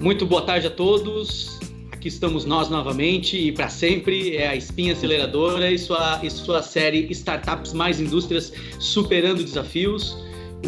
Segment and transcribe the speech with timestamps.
[0.00, 1.60] Muito boa tarde a todos.
[1.92, 6.62] Aqui estamos nós novamente e para sempre é a Espinha Aceleradora e sua, e sua
[6.62, 10.16] série Startups mais Indústrias Superando Desafios.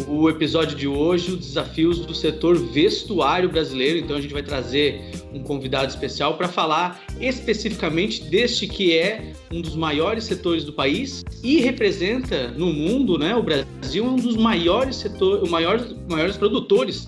[0.07, 3.97] O episódio de hoje, os desafios do setor vestuário brasileiro.
[3.97, 5.01] Então a gente vai trazer
[5.33, 11.23] um convidado especial para falar especificamente deste que é um dos maiores setores do país
[11.43, 13.35] e representa no mundo, né?
[13.35, 17.07] O Brasil é um dos maiores setores, maiores, maiores produtores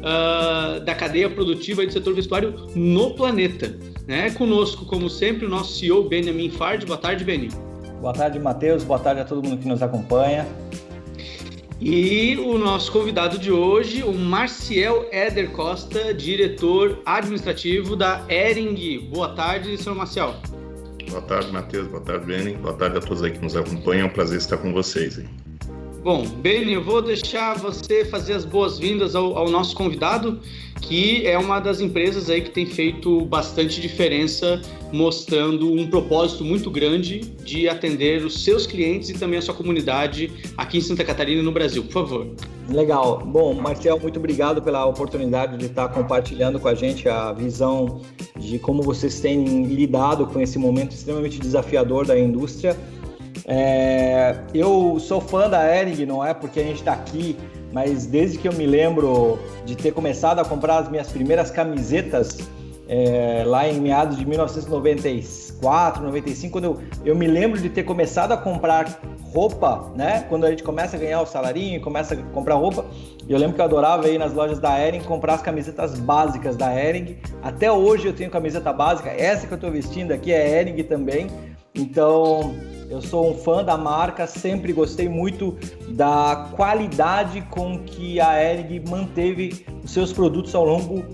[0.00, 3.74] uh, da cadeia produtiva do setor vestuário no planeta.
[4.06, 4.30] Né?
[4.30, 6.84] Conosco, como sempre, o nosso CEO Benjamin Fard.
[6.84, 7.48] Boa tarde, Benny.
[8.00, 8.82] Boa tarde, Matheus.
[8.82, 10.46] Boa tarde a todo mundo que nos acompanha.
[11.80, 19.08] E o nosso convidado de hoje, o Marciel Éder Costa, diretor administrativo da Ering.
[19.10, 20.36] Boa tarde, senhor Marcial.
[21.08, 21.88] Boa tarde, Matheus.
[21.88, 22.54] Boa tarde, Benny.
[22.54, 24.06] Boa tarde a todos aí que nos acompanham.
[24.06, 25.18] É um prazer estar com vocês.
[25.18, 25.28] Hein?
[26.02, 30.40] Bom, Beni, eu vou deixar você fazer as boas-vindas ao, ao, nosso convidado,
[30.80, 36.70] que é uma das empresas aí que tem feito bastante diferença, mostrando um propósito muito
[36.70, 41.42] grande de atender os seus clientes e também a sua comunidade aqui em Santa Catarina
[41.42, 41.82] e no Brasil.
[41.84, 42.26] Por favor.
[42.70, 43.22] Legal.
[43.26, 48.00] Bom, Marcel, muito obrigado pela oportunidade de estar compartilhando com a gente a visão
[48.38, 52.74] de como vocês têm lidado com esse momento extremamente desafiador da indústria
[53.46, 57.36] é, eu sou fã da Ering, não é porque a gente está aqui,
[57.72, 62.38] mas desde que eu me lembro de ter começado a comprar as minhas primeiras camisetas
[62.88, 68.32] é, lá em meados de 1994, 95, quando eu, eu me lembro de ter começado
[68.32, 69.00] a comprar
[69.32, 70.26] roupa, né?
[70.28, 72.84] Quando a gente começa a ganhar o salarinho e começa a comprar roupa,
[73.28, 76.74] eu lembro que eu adorava ir nas lojas da Ering comprar as camisetas básicas da
[76.74, 77.16] Ering.
[77.40, 81.28] Até hoje eu tenho camiseta básica, essa que eu estou vestindo aqui é Ering também.
[81.72, 82.52] Então,
[82.90, 85.56] eu sou um fã da marca, sempre gostei muito
[85.90, 91.04] da qualidade com que a Ering manteve os seus produtos ao longo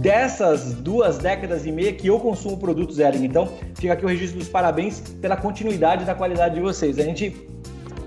[0.00, 3.24] dessas duas décadas e meia que eu consumo produtos Ering.
[3.24, 6.98] Então, fica aqui o registro dos parabéns pela continuidade da qualidade de vocês.
[6.98, 7.36] A gente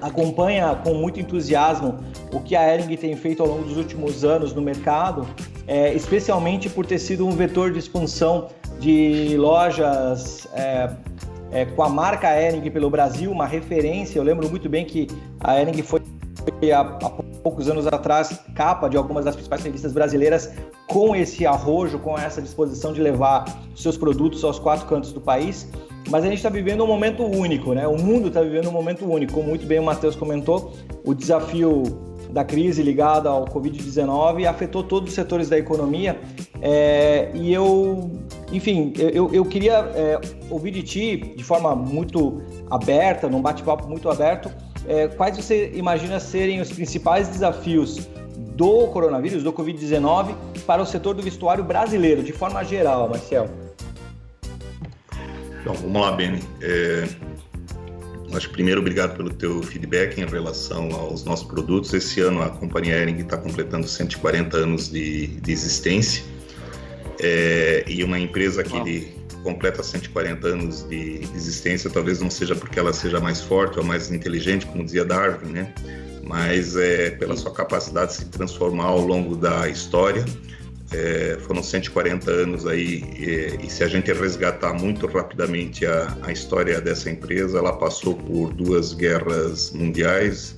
[0.01, 1.99] acompanha com muito entusiasmo
[2.33, 5.27] o que a Ering tem feito ao longo dos últimos anos no mercado,
[5.67, 8.47] é, especialmente por ter sido um vetor de expansão
[8.79, 10.89] de lojas é,
[11.51, 14.19] é, com a marca Ering pelo Brasil, uma referência.
[14.19, 15.07] Eu lembro muito bem que
[15.39, 16.01] a Ering foi
[16.71, 17.09] há, há
[17.43, 20.53] poucos anos atrás capa de algumas das principais revistas brasileiras
[20.87, 23.45] com esse arrojo, com essa disposição de levar
[23.75, 25.69] seus produtos aos quatro cantos do país.
[26.09, 27.87] Mas a gente está vivendo um momento único, né?
[27.87, 29.33] O mundo está vivendo um momento único.
[29.33, 30.73] Como muito bem o Matheus comentou,
[31.05, 31.83] o desafio
[32.31, 36.19] da crise ligada ao Covid-19 afetou todos os setores da economia.
[36.61, 38.11] É, e eu
[38.51, 44.09] enfim, eu, eu queria é, ouvir de ti, de forma muito aberta, num bate-papo muito
[44.09, 44.51] aberto,
[44.87, 48.07] é, quais você imagina serem os principais desafios
[48.55, 53.47] do coronavírus, do Covid-19, para o setor do vestuário brasileiro, de forma geral, Marcel?
[55.61, 56.39] Então, vamos lá, Beni.
[56.61, 57.07] É,
[58.33, 61.93] acho primeiro, obrigado pelo teu feedback em relação aos nossos produtos.
[61.93, 66.23] Esse ano a companhia Ering está completando 140 anos de, de existência
[67.19, 69.13] é, e uma empresa que ele
[69.43, 74.11] completa 140 anos de existência, talvez não seja porque ela seja mais forte ou mais
[74.11, 75.73] inteligente, como dizia Darwin, né?
[76.29, 80.23] mas é pela sua capacidade de se transformar ao longo da história.
[80.91, 86.31] É, foram 140 anos aí, e, e, se a gente resgatar muito rapidamente a, a
[86.31, 90.55] história dessa empresa, ela passou por duas guerras mundiais,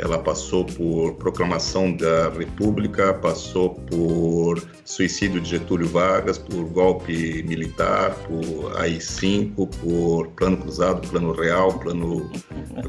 [0.00, 8.14] ela passou por proclamação da República, passou por suicídio de Getúlio Vargas, por golpe militar,
[8.26, 12.30] por AI-5, por plano cruzado, plano real, plano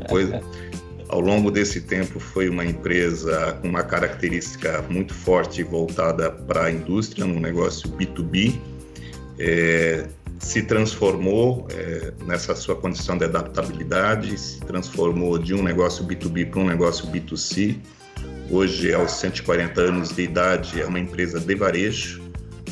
[0.07, 0.41] coisa.
[1.09, 6.71] Ao longo desse tempo foi uma empresa com uma característica muito forte voltada para a
[6.71, 8.57] indústria, num negócio B2B.
[9.37, 10.07] É,
[10.51, 16.59] se transformou é, nessa sua condição de adaptabilidade, se transformou de um negócio B2B para
[16.59, 17.77] um negócio B2C.
[18.49, 22.21] Hoje, aos 140 anos de idade, é uma empresa de varejo,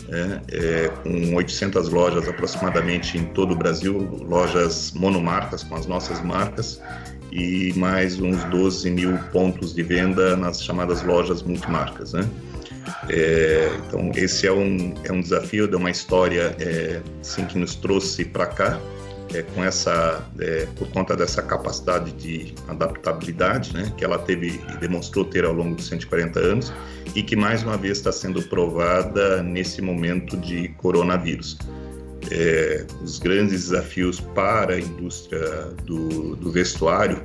[0.09, 6.21] é, é, com 800 lojas aproximadamente em todo o Brasil, lojas monomarcas com as nossas
[6.21, 6.81] marcas,
[7.31, 12.12] e mais uns 12 mil pontos de venda nas chamadas lojas multimarcas.
[12.12, 12.27] Né?
[13.10, 17.76] É, então, esse é um, é um desafio, de uma história é, assim, que nos
[17.76, 18.80] trouxe para cá,
[19.34, 24.78] é, com essa, é, por conta dessa capacidade de adaptabilidade né, que ela teve e
[24.78, 26.74] demonstrou ter ao longo de 140 anos
[27.16, 31.58] e que mais uma vez está sendo provada nesse momento de coronavírus.
[32.31, 37.22] É, os grandes desafios para a indústria do, do vestuário,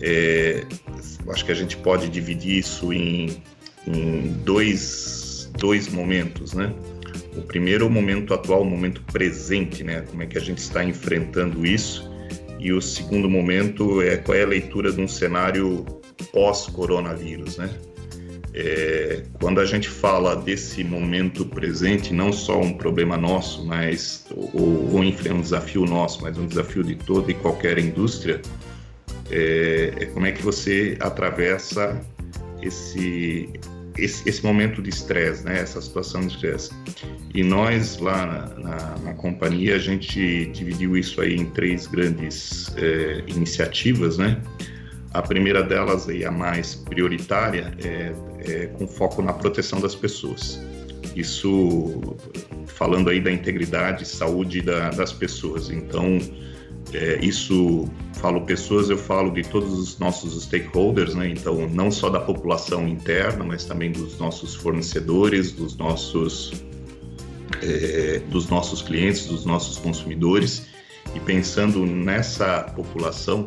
[0.00, 0.64] é,
[1.28, 3.42] acho que a gente pode dividir isso em
[3.86, 6.72] em dois, dois momentos, né?
[7.36, 10.04] o primeiro o momento atual, o momento presente, né?
[10.10, 12.10] Como é que a gente está enfrentando isso?
[12.58, 15.84] E o segundo momento é qual é a leitura de um cenário
[16.32, 17.70] pós-coronavírus, né?
[18.52, 24.94] É, quando a gente fala desse momento presente, não só um problema nosso, mas ou,
[24.94, 28.42] ou enfim, um desafio nosso, mas um desafio de toda e qualquer indústria,
[29.30, 32.00] é, é como é que você atravessa
[32.62, 33.48] esse
[33.98, 35.60] esse, esse momento de estresse, né?
[35.60, 36.70] Essa situação de estresse.
[37.34, 42.72] E nós lá na, na, na, companhia a gente dividiu isso aí em três grandes
[42.76, 44.40] é, iniciativas, né?
[45.12, 50.60] A primeira delas e a mais prioritária é, é, com foco na proteção das pessoas.
[51.16, 52.16] Isso
[52.66, 55.68] falando aí da integridade saúde da, das pessoas.
[55.68, 56.18] Então,
[56.92, 61.28] é, isso falo pessoas, eu falo de todos os nossos stakeholders, né?
[61.28, 66.52] Então, não só da população interna, mas também dos nossos fornecedores, dos nossos
[67.62, 70.66] é, dos nossos clientes, dos nossos consumidores.
[71.14, 73.46] E pensando nessa população,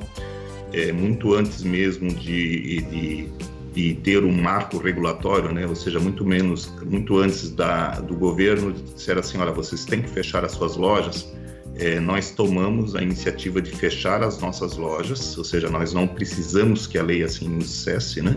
[0.74, 3.30] é, muito antes mesmo de, de,
[3.74, 5.66] de, ter um marco regulatório, né?
[5.66, 10.10] ou seja, muito menos, muito antes da, do governo disser assim, olha, vocês têm que
[10.10, 11.31] fechar as suas lojas,
[11.78, 16.86] é, nós tomamos a iniciativa de fechar as nossas lojas, ou seja, nós não precisamos
[16.86, 18.36] que a lei assim nos cesse, né?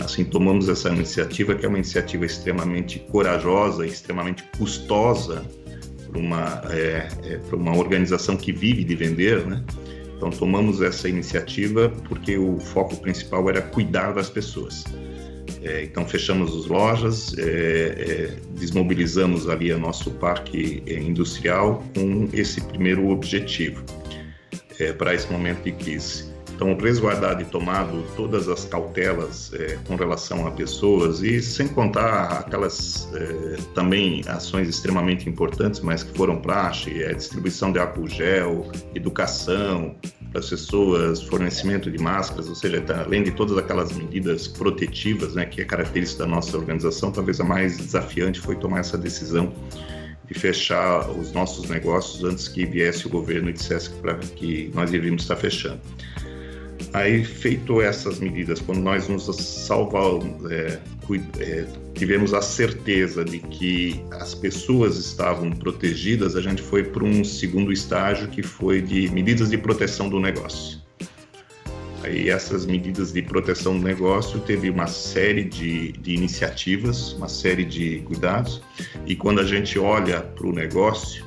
[0.00, 5.44] Assim, tomamos essa iniciativa, que é uma iniciativa extremamente corajosa, extremamente custosa
[6.10, 9.64] para uma, é, é, uma organização que vive de vender, né?
[10.16, 14.84] Então, tomamos essa iniciativa porque o foco principal era cuidar das pessoas.
[15.64, 22.28] É, então, fechamos as lojas, é, é, desmobilizamos ali o nosso parque é, industrial com
[22.34, 23.82] esse primeiro objetivo
[24.78, 26.34] é, para esse momento de crise.
[26.54, 32.40] Então, resguardado e tomado todas as cautelas é, com relação a pessoas e sem contar
[32.40, 38.70] aquelas é, também ações extremamente importantes, mas que foram praxe, é, distribuição de álcool gel,
[38.94, 39.96] educação
[40.34, 45.46] as pessoas, fornecimento de máscaras, ou seja, tá, além de todas aquelas medidas protetivas, né,
[45.46, 49.52] que é característica da nossa organização, talvez a mais desafiante foi tomar essa decisão
[50.26, 54.92] de fechar os nossos negócios antes que viesse o governo e dissesse que, que nós
[54.92, 55.80] iríamos estar fechando.
[56.92, 60.80] Aí, feito essas medidas, quando nós nos salvamos, é,
[61.38, 67.22] é, tivemos a certeza de que as pessoas estavam protegidas, a gente foi para um
[67.24, 70.82] segundo estágio que foi de medidas de proteção do negócio.
[72.02, 77.64] Aí essas medidas de proteção do negócio teve uma série de, de iniciativas, uma série
[77.64, 78.60] de cuidados,
[79.06, 81.24] e quando a gente olha para o negócio,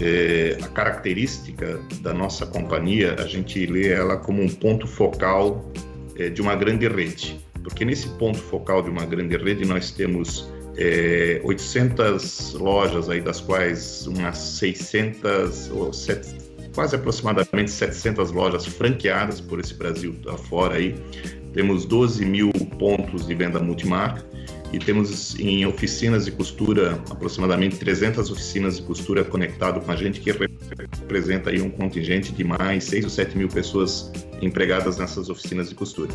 [0.00, 5.70] é, a característica da nossa companhia, a gente lê ela como um ponto focal
[6.16, 10.50] é, de uma grande rede, porque nesse ponto focal de uma grande rede nós temos
[10.76, 16.36] é, 800 lojas, aí das quais umas 600 ou 7,
[16.74, 20.94] quase aproximadamente 700 lojas franqueadas por esse Brasil afora aí.
[21.52, 24.24] Temos 12 mil pontos de venda multimarca
[24.72, 30.20] e temos em oficinas de costura aproximadamente 300 oficinas de costura conectado com a gente
[30.20, 35.68] que representa aí um contingente de mais 6 ou 7 mil pessoas empregadas nessas oficinas
[35.68, 36.10] de costura.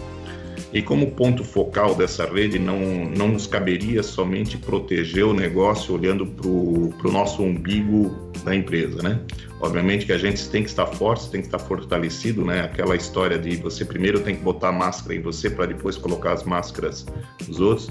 [0.76, 6.26] E como ponto focal dessa rede, não, não nos caberia somente proteger o negócio olhando
[6.28, 8.14] para o nosso umbigo
[8.44, 9.22] da empresa, né?
[9.62, 12.60] Obviamente que a gente tem que estar forte, tem que estar fortalecido, né?
[12.60, 16.44] Aquela história de você primeiro tem que botar máscara em você para depois colocar as
[16.44, 17.06] máscaras
[17.48, 17.90] nos outros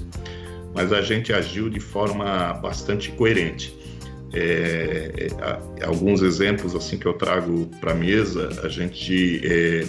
[0.75, 3.73] mas a gente agiu de forma bastante coerente.
[4.37, 5.29] É,
[5.79, 9.85] é, alguns exemplos assim que eu trago para a mesa, a gente é,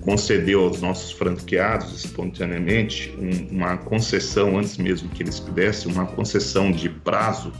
[0.00, 6.72] concedeu aos nossos franqueados espontaneamente um, uma concessão, antes mesmo que eles pudessem, uma concessão
[6.72, 7.52] de prazo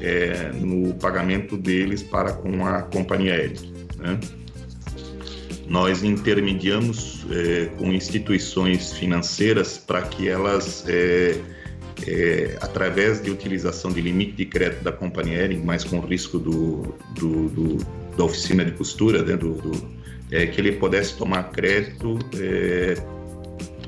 [0.00, 3.60] é, no pagamento deles para com a companhia aérea.
[3.96, 4.18] Né?
[5.68, 10.84] Nós intermediamos é, com instituições financeiras para que elas
[12.06, 16.94] é, através de utilização de limite de crédito da companhia aérea, mas com risco do,
[17.14, 19.72] do, do da oficina de costura, né, do, do
[20.30, 22.94] é, que ele pudesse tomar crédito é,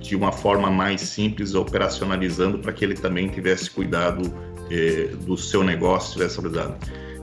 [0.00, 4.33] de uma forma mais simples, operacionalizando para que ele também tivesse cuidado
[4.71, 6.77] é, do seu negócio, tivesse cuidado.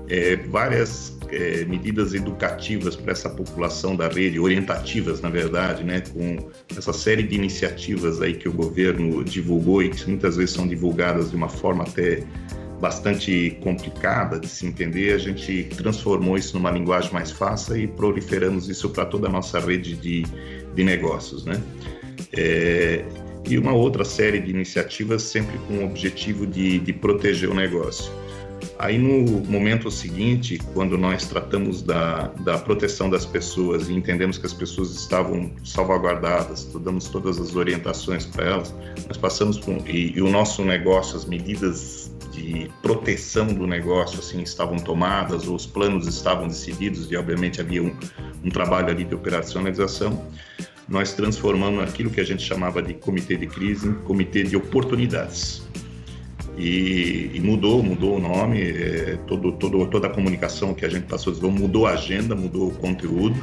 [0.07, 6.49] É, várias é, medidas educativas para essa população da rede, orientativas, na verdade, né, com
[6.75, 11.31] essa série de iniciativas aí que o governo divulgou e que muitas vezes são divulgadas
[11.31, 12.23] de uma forma até
[12.79, 18.69] bastante complicada de se entender, a gente transformou isso numa linguagem mais fácil e proliferamos
[18.69, 20.23] isso para toda a nossa rede de,
[20.73, 21.61] de negócios, né?
[22.33, 23.03] É,
[23.47, 28.11] e uma outra série de iniciativas sempre com o objetivo de, de proteger o negócio.
[28.77, 34.45] Aí no momento seguinte, quando nós tratamos da, da proteção das pessoas e entendemos que
[34.45, 38.75] as pessoas estavam salvaguardadas, damos todas as orientações para elas,
[39.07, 44.41] nós passamos por, e, e o nosso negócio, as medidas de proteção do negócio assim
[44.41, 47.95] estavam tomadas, ou os planos estavam decididos e obviamente havia um,
[48.43, 50.21] um trabalho ali de operacionalização,
[50.87, 55.63] nós transformamos aquilo que a gente chamava de comitê de crise em comitê de oportunidades.
[56.57, 61.05] E, e mudou, mudou o nome, é, todo, todo, toda a comunicação que a gente
[61.05, 63.35] passou a mudou a agenda, mudou o conteúdo.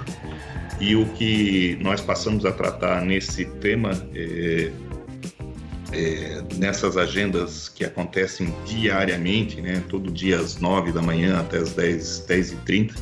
[0.81, 4.71] E o que nós passamos a tratar nesse tema, é,
[5.92, 11.73] é, nessas agendas que acontecem diariamente, né, todo dia às 9 da manhã até as
[11.73, 12.95] 10, 10 e 30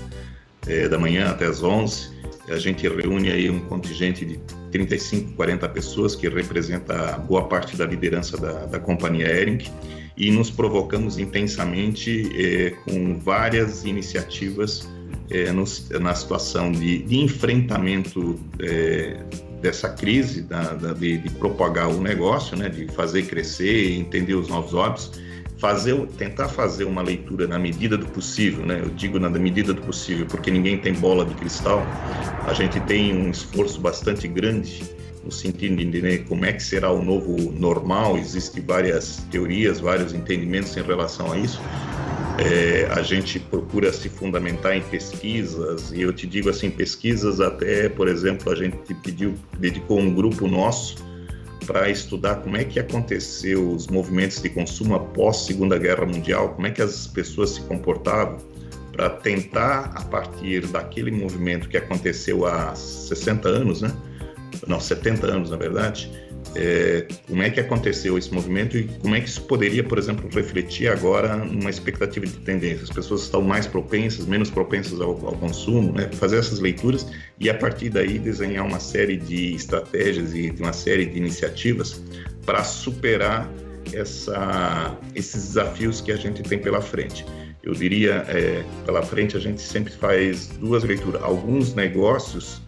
[0.67, 2.11] é, da manhã até as 11,
[2.49, 4.40] a gente reúne aí um contingente de
[4.73, 9.64] 35, 40 pessoas que representa boa parte da liderança da, da companhia Ering
[10.21, 14.87] e nos provocamos intensamente é, com várias iniciativas
[15.31, 19.25] é, nos, na situação de, de enfrentamento é,
[19.62, 24.47] dessa crise, da, da, de, de, propagar o negócio, né, de fazer crescer, entender os
[24.49, 25.11] novos óbitos,
[25.57, 28.81] fazer, tentar fazer uma leitura na medida do possível, né?
[28.83, 31.83] Eu digo na medida do possível, porque ninguém tem bola de cristal.
[32.47, 34.83] A gente tem um esforço bastante grande
[35.25, 38.17] no sentido de entender como é que será o novo normal.
[38.17, 41.61] Existem várias teorias, vários entendimentos em relação a isso.
[42.39, 47.89] É, a gente procura se fundamentar em pesquisas, e eu te digo assim, pesquisas até,
[47.89, 50.97] por exemplo, a gente pediu, dedicou um grupo nosso
[51.67, 56.67] para estudar como é que aconteceu os movimentos de consumo após Segunda Guerra Mundial, como
[56.67, 58.39] é que as pessoas se comportavam,
[58.91, 63.93] para tentar, a partir daquele movimento que aconteceu há 60 anos, né,
[64.66, 66.11] não, 70 anos na verdade,
[66.54, 70.28] é, como é que aconteceu esse movimento e como é que isso poderia, por exemplo,
[70.33, 72.85] refletir agora numa expectativa de tendência.
[72.85, 76.09] As pessoas estão mais propensas, menos propensas ao, ao, consumo, né?
[76.12, 77.07] fazer essas leituras
[77.38, 82.02] e a partir daí desenhar uma série de estratégias e uma série de iniciativas
[82.45, 83.49] para superar
[83.92, 87.25] essa, esses desafios que a gente tem pela frente.
[87.62, 91.23] Eu diria, é, pela frente a gente sempre faz duas leituras.
[91.23, 92.61] Alguns negócios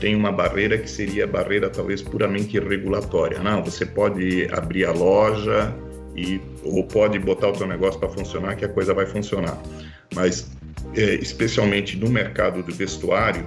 [0.00, 3.38] tem uma barreira que seria a barreira talvez puramente regulatória.
[3.38, 5.74] Não, você pode abrir a loja
[6.14, 9.60] e ou pode botar o seu negócio para funcionar que a coisa vai funcionar.
[10.14, 10.50] Mas
[10.94, 13.46] é, especialmente no mercado do vestuário,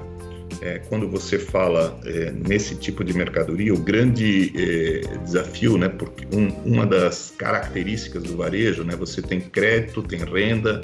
[0.62, 6.28] é, quando você fala é, nesse tipo de mercadoria, o grande é, desafio, né, porque
[6.36, 10.82] um, uma das características do varejo, né, você tem crédito, tem renda,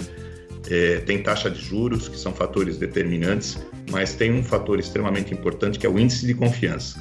[0.69, 3.57] é, tem taxa de juros, que são fatores determinantes,
[3.91, 6.99] mas tem um fator extremamente importante que é o índice de confiança.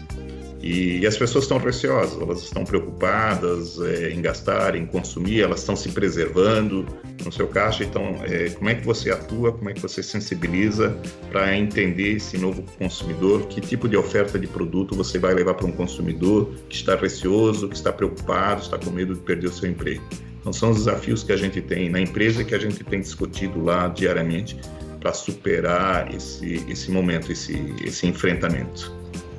[0.67, 5.77] E, as pessoas estão receosas, elas estão preocupadas é, em gastar, em consumir, elas estão
[5.77, 6.87] se preservando
[7.23, 7.85] no seu caixa.
[7.85, 10.97] Então, é, como é que você atua, como é que você sensibiliza
[11.31, 13.47] para entender esse novo consumidor?
[13.47, 17.69] Que tipo de oferta de produto você vai levar para um consumidor que está receoso,
[17.69, 20.03] que está preocupado, está com medo de perder o seu emprego?
[20.45, 23.65] Então, são os desafios que a gente tem na empresa que a gente tem discutido
[23.65, 24.61] lá diariamente
[25.01, 28.93] para superar esse, esse momento, esse, esse enfrentamento.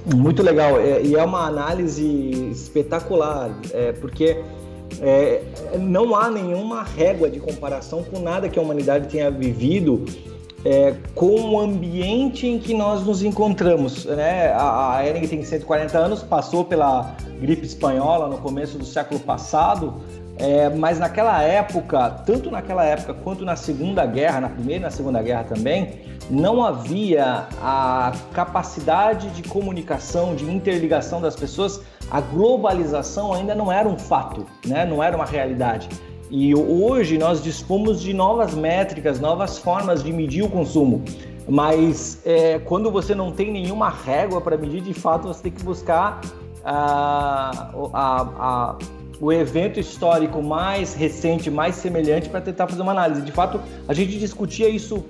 [0.04, 4.36] Muito legal, é, e é uma análise espetacular, é, porque
[5.00, 5.44] é,
[5.80, 10.06] não há nenhuma régua de comparação com nada que a humanidade tenha vivido
[10.64, 14.06] é, com o ambiente em que nós nos encontramos.
[14.06, 14.52] Né?
[14.54, 20.02] A, a Ering tem 140 anos, passou pela gripe espanhola no começo do século passado,
[20.38, 24.92] é, mas naquela época, tanto naquela época quanto na Segunda Guerra, na Primeira e na
[24.92, 31.82] Segunda Guerra também, não havia a capacidade de comunicação, de interligação das pessoas.
[32.12, 34.86] A globalização ainda não era um fato, né?
[34.86, 35.88] não era uma realidade.
[36.30, 41.04] E hoje nós dispomos de novas métricas, novas formas de medir o consumo.
[41.48, 45.64] Mas é, quando você não tem nenhuma régua para medir, de fato você tem que
[45.64, 46.20] buscar
[46.64, 48.76] a, a, a
[49.20, 53.22] o evento histórico mais recente, mais semelhante, para tentar fazer uma análise.
[53.22, 55.06] De fato, a gente discutia isso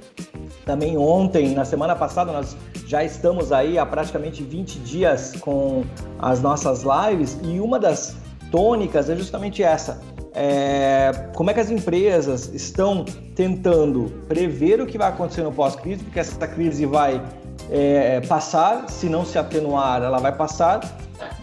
[0.65, 2.55] também ontem, na semana passada, nós
[2.87, 5.83] já estamos aí há praticamente 20 dias com
[6.19, 8.15] as nossas lives e uma das
[8.51, 10.01] tônicas é justamente essa.
[10.33, 16.03] É, como é que as empresas estão tentando prever o que vai acontecer no pós-crise,
[16.03, 17.21] porque essa crise vai
[17.71, 20.81] é, passar, se não se atenuar, ela vai passar,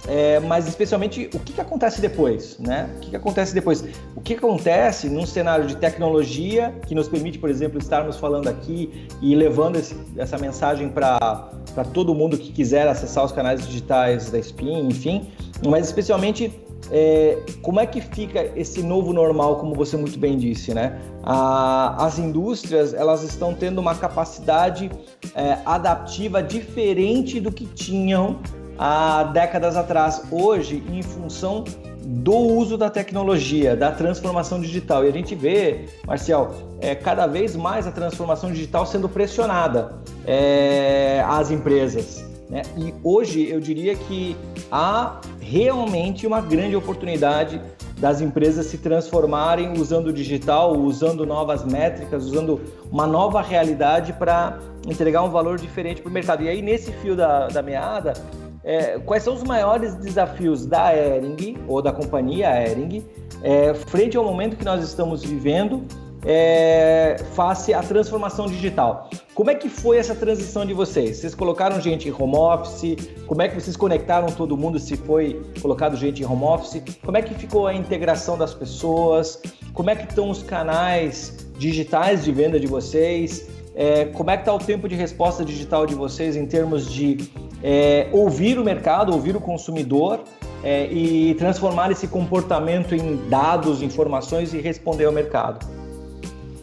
[0.09, 2.91] é, mas especialmente o que, que acontece depois, né?
[2.97, 3.85] O que, que acontece depois?
[4.17, 9.07] O que acontece num cenário de tecnologia que nos permite, por exemplo, estarmos falando aqui
[9.21, 11.51] e levando esse, essa mensagem para
[11.93, 15.31] todo mundo que quiser acessar os canais digitais da Spin, enfim,
[15.65, 16.53] mas especialmente
[16.91, 21.01] é, como é que fica esse novo normal, como você muito bem disse, né?
[21.23, 24.91] A, as indústrias elas estão tendo uma capacidade
[25.35, 28.41] é, adaptiva diferente do que tinham
[28.83, 30.25] há décadas atrás.
[30.29, 31.63] Hoje, em função
[32.05, 35.05] do uso da tecnologia, da transformação digital.
[35.05, 39.95] E a gente vê, Marcial, é, cada vez mais a transformação digital sendo pressionada
[40.27, 42.25] é, às empresas.
[42.51, 42.63] Né?
[42.77, 44.37] E hoje eu diria que
[44.71, 47.61] há realmente uma grande oportunidade
[47.99, 52.61] das empresas se transformarem usando o digital, usando novas métricas, usando
[52.91, 54.59] uma nova realidade para
[54.89, 56.43] entregar um valor diferente para o mercado.
[56.43, 58.15] E aí, nesse fio da, da meada,
[58.65, 63.05] é, quais são os maiores desafios da Ering, ou da companhia Ering,
[63.43, 65.85] é, frente ao momento que nós estamos vivendo,
[66.25, 69.11] é, face à transformação digital.
[69.35, 71.17] Como é que foi essa transição de vocês?
[71.17, 72.97] Vocês colocaram gente em home office?
[73.27, 76.83] Como é que vocês conectaram todo mundo se foi colocado gente em home office?
[77.05, 79.41] Como é que ficou a integração das pessoas?
[79.75, 83.49] Como é que estão os canais digitais de venda de vocês?
[83.75, 87.17] É, como é que está o tempo de resposta digital de vocês em termos de
[87.63, 90.21] é, ouvir o mercado, ouvir o consumidor
[90.63, 95.67] é, e transformar esse comportamento em dados, informações e responder ao mercado?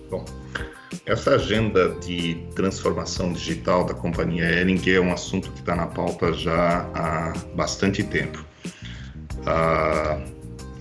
[0.09, 0.25] Bom,
[1.05, 6.33] essa agenda de transformação digital da companhia Ering é um assunto que está na pauta
[6.33, 8.43] já há bastante tempo.
[9.45, 10.19] Ah,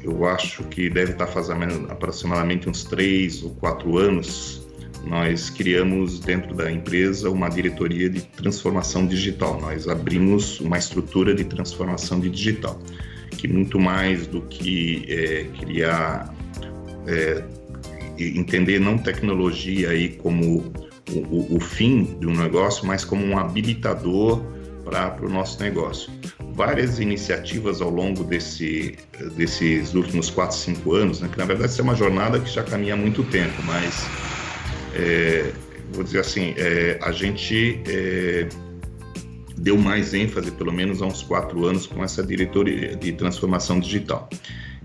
[0.02, 4.67] eu acho que deve estar fazendo aproximadamente uns três ou quatro anos
[5.04, 9.60] nós criamos dentro da empresa uma diretoria de transformação digital.
[9.60, 12.80] Nós abrimos uma estrutura de transformação de digital,
[13.30, 16.34] que muito mais do que é, criar,
[17.06, 17.42] é,
[18.18, 20.72] entender não tecnologia aí como
[21.10, 24.42] o, o, o, fim de um negócio, mas como um habilitador
[24.84, 26.10] para o nosso negócio.
[26.54, 28.96] Várias iniciativas ao longo desse,
[29.36, 32.94] desses últimos 4, 5 anos, né, que na verdade é uma jornada que já caminha
[32.94, 34.06] há muito tempo, mas
[34.98, 35.52] é,
[35.92, 38.48] vou dizer assim, é, a gente é,
[39.56, 44.28] deu mais ênfase, pelo menos há uns quatro anos, com essa diretoria de transformação digital.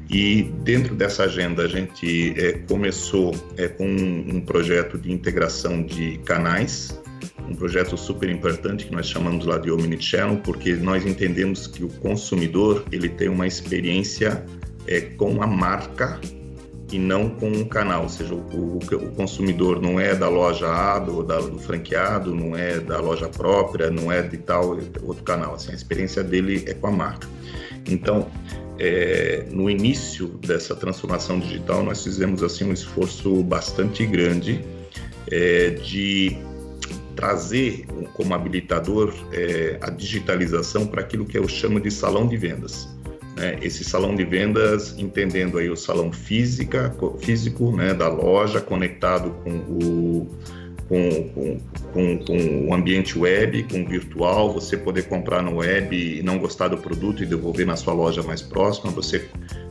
[0.09, 5.81] E dentro dessa agenda a gente é, começou é, com um, um projeto de integração
[5.81, 6.99] de canais,
[7.49, 11.89] um projeto super importante que nós chamamos lá de Omnichannel, porque nós entendemos que o
[11.89, 14.45] consumidor ele tem uma experiência
[14.87, 16.19] é, com a marca
[16.93, 20.99] e não com um canal, ou seja, o, o, consumidor não é da loja A,
[20.99, 25.55] do, da, do franqueado, não é da loja própria, não é de tal outro canal,
[25.55, 27.27] assim, a experiência dele é com a marca.
[27.87, 28.27] Então,
[28.77, 34.63] é, no início dessa transformação digital, nós fizemos assim um esforço bastante grande
[35.31, 36.37] é, de
[37.15, 42.87] trazer como habilitador é, a digitalização para aquilo que eu chamo de salão de vendas
[43.35, 49.31] né, esse salão de vendas, entendendo aí o salão física, físico né, da loja, conectado
[49.43, 50.29] com o,
[50.87, 51.59] com, com,
[51.93, 56.37] com, com, o ambiente web, com o virtual, você poder comprar no web e não
[56.37, 59.27] gostar do produto e devolver na sua loja mais próxima, você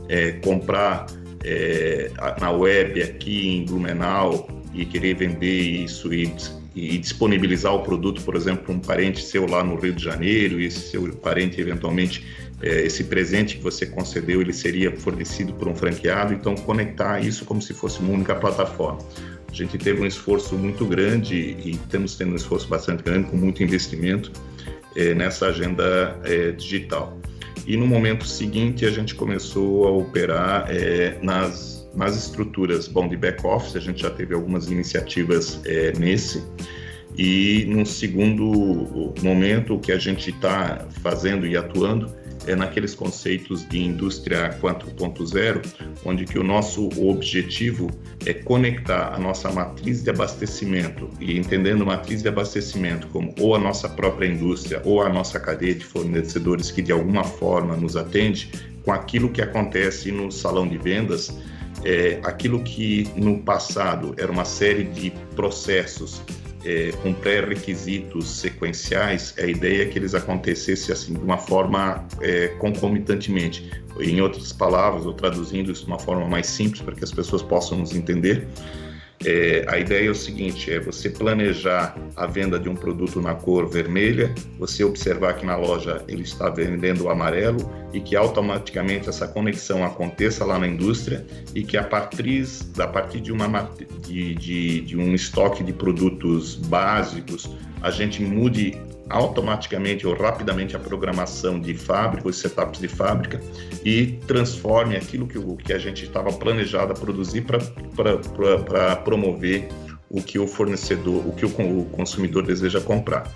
[0.09, 1.05] é, comprar
[1.43, 6.33] é, na web aqui em Blumenau e querer vender isso e,
[6.75, 10.59] e disponibilizar o produto, por exemplo, para um parente seu lá no Rio de Janeiro
[10.59, 12.25] e esse seu parente eventualmente
[12.63, 17.61] esse presente que você concedeu ele seria fornecido por um franqueado, então conectar isso como
[17.61, 18.99] se fosse uma única plataforma.
[19.53, 23.37] A gente teve um esforço muito grande e estamos tendo um esforço bastante grande, com
[23.37, 24.31] muito investimento
[24.95, 27.19] é, nessa agenda é, digital.
[27.67, 33.15] E no momento seguinte a gente começou a operar é, nas, nas estruturas, bom, de
[33.15, 36.43] back-office, a gente já teve algumas iniciativas é, nesse,
[37.17, 42.11] e num segundo momento o que a gente está fazendo e atuando
[42.47, 45.61] é naqueles conceitos de indústria 4.0,
[46.05, 47.89] onde que o nosso objetivo
[48.25, 53.59] é conectar a nossa matriz de abastecimento e entendendo matriz de abastecimento como ou a
[53.59, 58.51] nossa própria indústria ou a nossa cadeia de fornecedores que de alguma forma nos atende
[58.83, 61.37] com aquilo que acontece no salão de vendas,
[61.85, 66.21] é, aquilo que no passado era uma série de processos
[66.65, 72.47] é, com pré-requisitos sequenciais, a ideia é que eles acontecessem assim de uma forma é,
[72.59, 73.69] concomitantemente.
[73.99, 77.43] Em outras palavras, ou traduzindo isso de uma forma mais simples para que as pessoas
[77.43, 78.47] possam nos entender,
[79.25, 83.33] é, a ideia é o seguinte: é você planejar a venda de um produto na
[83.33, 87.57] cor vermelha, você observar que na loja ele está vendendo o amarelo
[87.93, 92.45] e que automaticamente essa conexão aconteça lá na indústria e que a partir,
[92.77, 93.69] a partir de, uma,
[94.05, 97.49] de, de, de um estoque de produtos básicos
[97.83, 103.41] a gente mude automaticamente ou rapidamente a programação de fábrica, os setups de fábrica
[103.83, 109.67] e transforme aquilo que, o, que a gente estava planejado a produzir para promover
[110.09, 113.29] o que o fornecedor, o que o, o consumidor deseja comprar.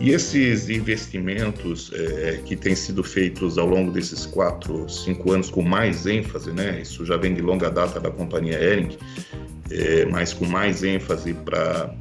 [0.00, 5.62] E esses investimentos é, que têm sido feitos ao longo desses quatro, cinco anos com
[5.62, 6.80] mais ênfase, né?
[6.80, 8.96] Isso já vem de longa data da companhia Ering,
[9.70, 11.92] é, mas com mais ênfase para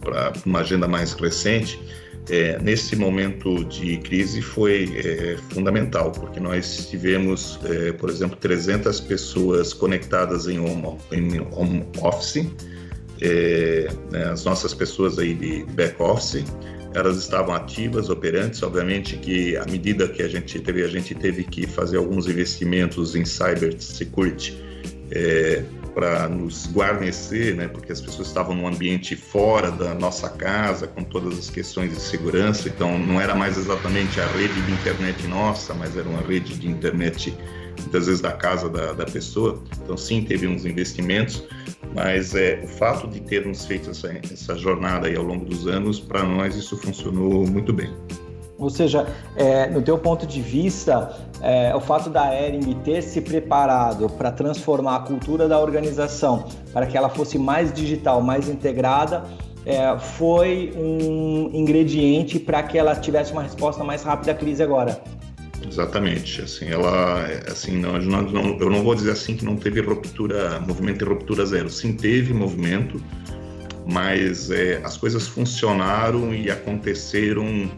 [0.00, 1.78] para uma agenda mais recente,
[2.28, 9.00] é, nesse momento de crise foi é, fundamental, porque nós tivemos, é, por exemplo, 300
[9.00, 12.46] pessoas conectadas em home, em home office,
[13.20, 16.44] é, né, as nossas pessoas aí de back office,
[16.94, 21.44] elas estavam ativas, operantes, obviamente que à medida que a gente teve, a gente teve
[21.44, 24.56] que fazer alguns investimentos em cyber security,
[25.10, 25.62] é,
[25.94, 31.02] para nos guarnecer, né, porque as pessoas estavam num ambiente fora da nossa casa, com
[31.02, 35.74] todas as questões de segurança, então não era mais exatamente a rede de internet nossa,
[35.74, 37.34] mas era uma rede de internet,
[37.80, 39.62] muitas vezes, da casa da, da pessoa.
[39.82, 41.44] Então, sim, teve uns investimentos,
[41.94, 45.98] mas é, o fato de termos feito essa, essa jornada aí ao longo dos anos,
[45.98, 47.90] para nós isso funcionou muito bem.
[48.60, 53.20] Ou seja, é, no teu ponto de vista, é, o fato da Ering ter se
[53.22, 59.24] preparado para transformar a cultura da organização para que ela fosse mais digital, mais integrada,
[59.64, 65.00] é, foi um ingrediente para que ela tivesse uma resposta mais rápida à crise agora.
[65.66, 70.58] Exatamente, assim, ela, assim, não, não, eu não vou dizer assim que não teve ruptura,
[70.60, 73.00] movimento de ruptura zero, sim teve movimento,
[73.86, 77.70] mas é, as coisas funcionaram e aconteceram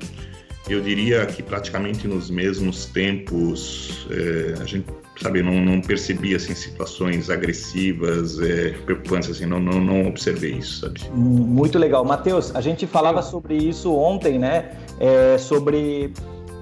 [0.68, 4.86] eu diria que praticamente nos mesmos tempos, é, a gente
[5.20, 10.80] sabe, não, não percebi assim situações agressivas, é, preocupantes assim, não, não, não observei isso,
[10.80, 11.00] sabe?
[11.12, 12.54] Muito legal, Matheus.
[12.54, 14.70] A gente falava sobre isso ontem, né?
[15.00, 16.12] É, sobre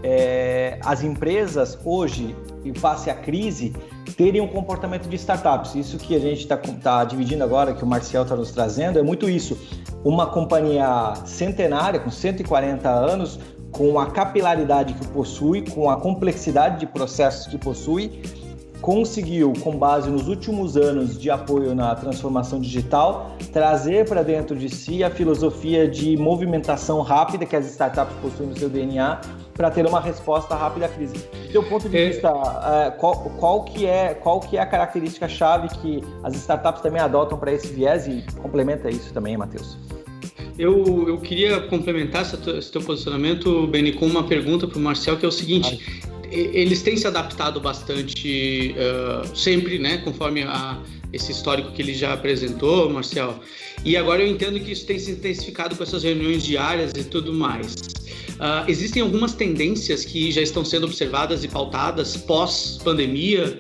[0.03, 2.35] é, as empresas hoje,
[2.65, 3.75] em face à crise,
[4.17, 5.75] terem um comportamento de startups.
[5.75, 9.03] Isso que a gente está tá dividindo agora, que o Marcial está nos trazendo, é
[9.03, 9.59] muito isso.
[10.03, 13.39] Uma companhia centenária, com 140 anos,
[13.71, 18.23] com a capilaridade que possui, com a complexidade de processos que possui,
[18.81, 24.69] conseguiu, com base nos últimos anos de apoio na transformação digital, trazer para dentro de
[24.69, 29.21] si a filosofia de movimentação rápida que as startups possuem no seu DNA
[29.55, 31.15] para ter uma resposta rápida à crise.
[31.19, 32.07] Do seu ponto de é...
[32.09, 36.81] vista, é, qual, qual, que é, qual que é a característica chave que as startups
[36.81, 39.77] também adotam para esse viés e complementa isso também, Matheus?
[40.61, 45.25] Eu, eu queria complementar esse teu posicionamento, Beni, com uma pergunta para o Marcel, que
[45.25, 45.81] é o seguinte:
[46.31, 50.79] eles têm se adaptado bastante uh, sempre, né, conforme a,
[51.15, 53.41] esse histórico que ele já apresentou, Marcel.
[53.87, 57.33] E agora eu entendo que isso tem se intensificado com essas reuniões diárias e tudo
[57.33, 57.75] mais.
[57.75, 63.59] Uh, existem algumas tendências que já estão sendo observadas e pautadas pós-pandemia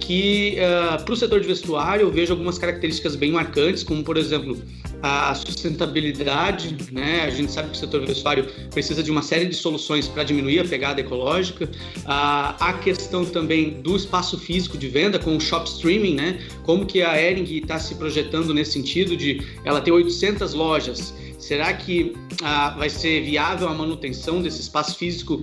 [0.00, 4.02] que uh, ah, para o setor de vestuário eu vejo algumas características bem marcantes, como
[4.02, 4.60] por exemplo
[5.02, 7.22] a sustentabilidade, né?
[7.24, 10.60] A gente sabe que o setor vestuário precisa de uma série de soluções para diminuir
[10.60, 11.68] a pegada ecológica.
[12.04, 16.38] a questão também do espaço físico de venda com o shop streaming, né?
[16.64, 21.14] Como que a Ering está se projetando nesse sentido de ela ter 800 lojas.
[21.40, 25.42] Será que ah, vai ser viável a manutenção desse espaço físico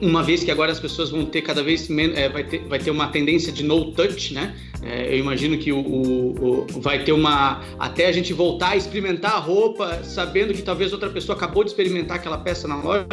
[0.00, 2.78] uma vez que agora as pessoas vão ter cada vez menos, é, vai, ter, vai
[2.78, 4.54] ter uma tendência de no touch, né?
[4.82, 7.62] É, eu imagino que o, o, o, vai ter uma.
[7.78, 11.70] Até a gente voltar a experimentar a roupa, sabendo que talvez outra pessoa acabou de
[11.70, 13.06] experimentar aquela peça na loja.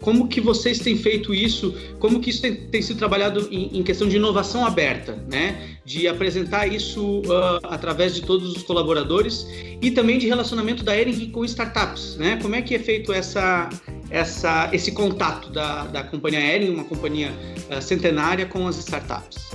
[0.00, 1.74] Como que vocês têm feito isso?
[2.00, 5.76] Como que isso tem, tem sido trabalhado em, em, questão de inovação aberta, né?
[5.84, 9.46] De apresentar isso uh, através de todos os colaboradores
[9.80, 11.73] e também de relacionamento da Ering com startups,
[12.18, 12.38] né?
[12.40, 13.68] Como é que é feito essa,
[14.10, 17.30] essa, esse contato da, da companhia Ering, uma companhia
[17.70, 19.50] uh, centenária, com as startups?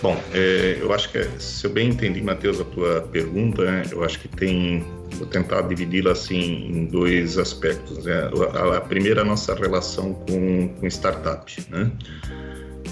[0.00, 4.02] Bom, é, eu acho que, se eu bem entendi, Matheus, a tua pergunta, né, eu
[4.02, 8.04] acho que tem, vou tentar dividi-la assim em dois aspectos.
[8.04, 8.30] Né?
[8.54, 11.54] A, a, primeira, a nossa relação com, com startup.
[11.68, 11.92] Né?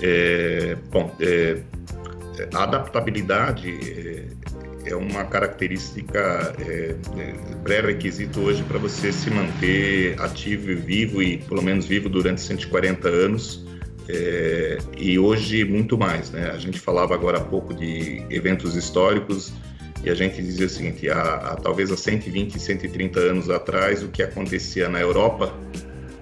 [0.03, 1.63] É, bom, é,
[2.55, 4.37] a adaptabilidade
[4.85, 11.39] é, uma característica é, é pré-requisito hoje para você se manter ativo e vivo, e
[11.39, 13.67] pelo menos vivo durante 140 anos,
[14.09, 16.51] é, e hoje muito mais, né?
[16.51, 19.53] A gente falava agora há pouco de eventos históricos
[20.03, 24.09] e a gente dizia o seguinte, há, há talvez há 120, 130 anos atrás, o
[24.09, 25.55] que acontecia na Europa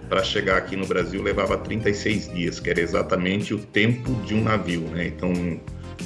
[0.08, 4.42] para chegar aqui no Brasil levava 36 dias, que era exatamente o tempo de um
[4.42, 5.06] navio, né?
[5.06, 5.60] Então,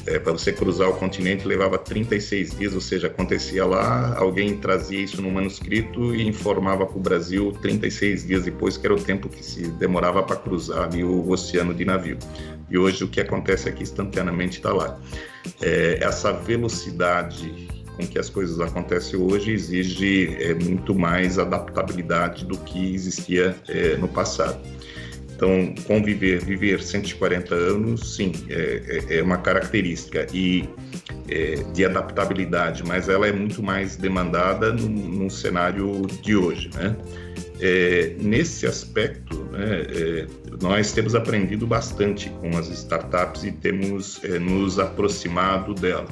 [0.06, 5.00] é, para você cruzar o continente levava 36 dias, ou seja, acontecia lá, alguém trazia
[5.00, 9.28] isso no manuscrito e informava para o Brasil 36 dias depois, que era o tempo
[9.28, 12.18] que se demorava para cruzar ali o oceano de navio.
[12.70, 14.98] E hoje o que acontece aqui instantaneamente está lá.
[15.60, 22.56] É, essa velocidade com que as coisas acontecem hoje exige é, muito mais adaptabilidade do
[22.58, 24.58] que existia é, no passado.
[25.34, 30.68] Então, conviver, viver 140 anos, sim, é, é, é uma característica e
[31.28, 36.96] é, de adaptabilidade, mas ela é muito mais demandada no, no cenário de hoje, né?
[37.60, 40.26] É, nesse aspecto, né, é,
[40.60, 46.08] nós temos aprendido bastante com as startups e temos é, nos aproximado dela.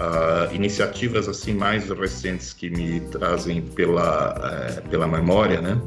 [0.00, 4.34] Uh, iniciativas assim mais recentes que me trazem pela,
[4.78, 5.78] é, pela memória, né?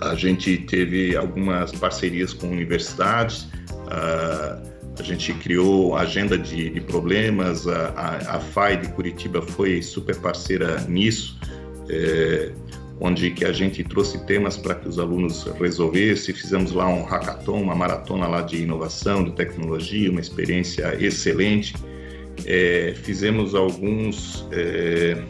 [0.00, 3.46] A gente teve algumas parcerias com universidades,
[4.98, 10.16] a gente criou agenda de, de problemas, a, a, a, FAI de Curitiba foi super
[10.16, 11.38] parceira nisso,
[11.88, 12.52] é,
[13.00, 17.62] onde que a gente trouxe temas para que os alunos resolvessem, fizemos lá um hackathon,
[17.62, 21.74] uma maratona lá de inovação, de tecnologia, uma experiência excelente,
[22.44, 24.46] é, fizemos alguns...
[24.52, 25.22] É,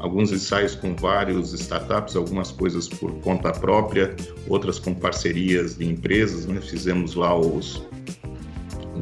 [0.00, 4.14] alguns ensaios com vários startups, algumas coisas por conta própria,
[4.48, 6.46] outras com parcerias de empresas.
[6.46, 6.60] Né?
[6.60, 7.82] Fizemos lá os,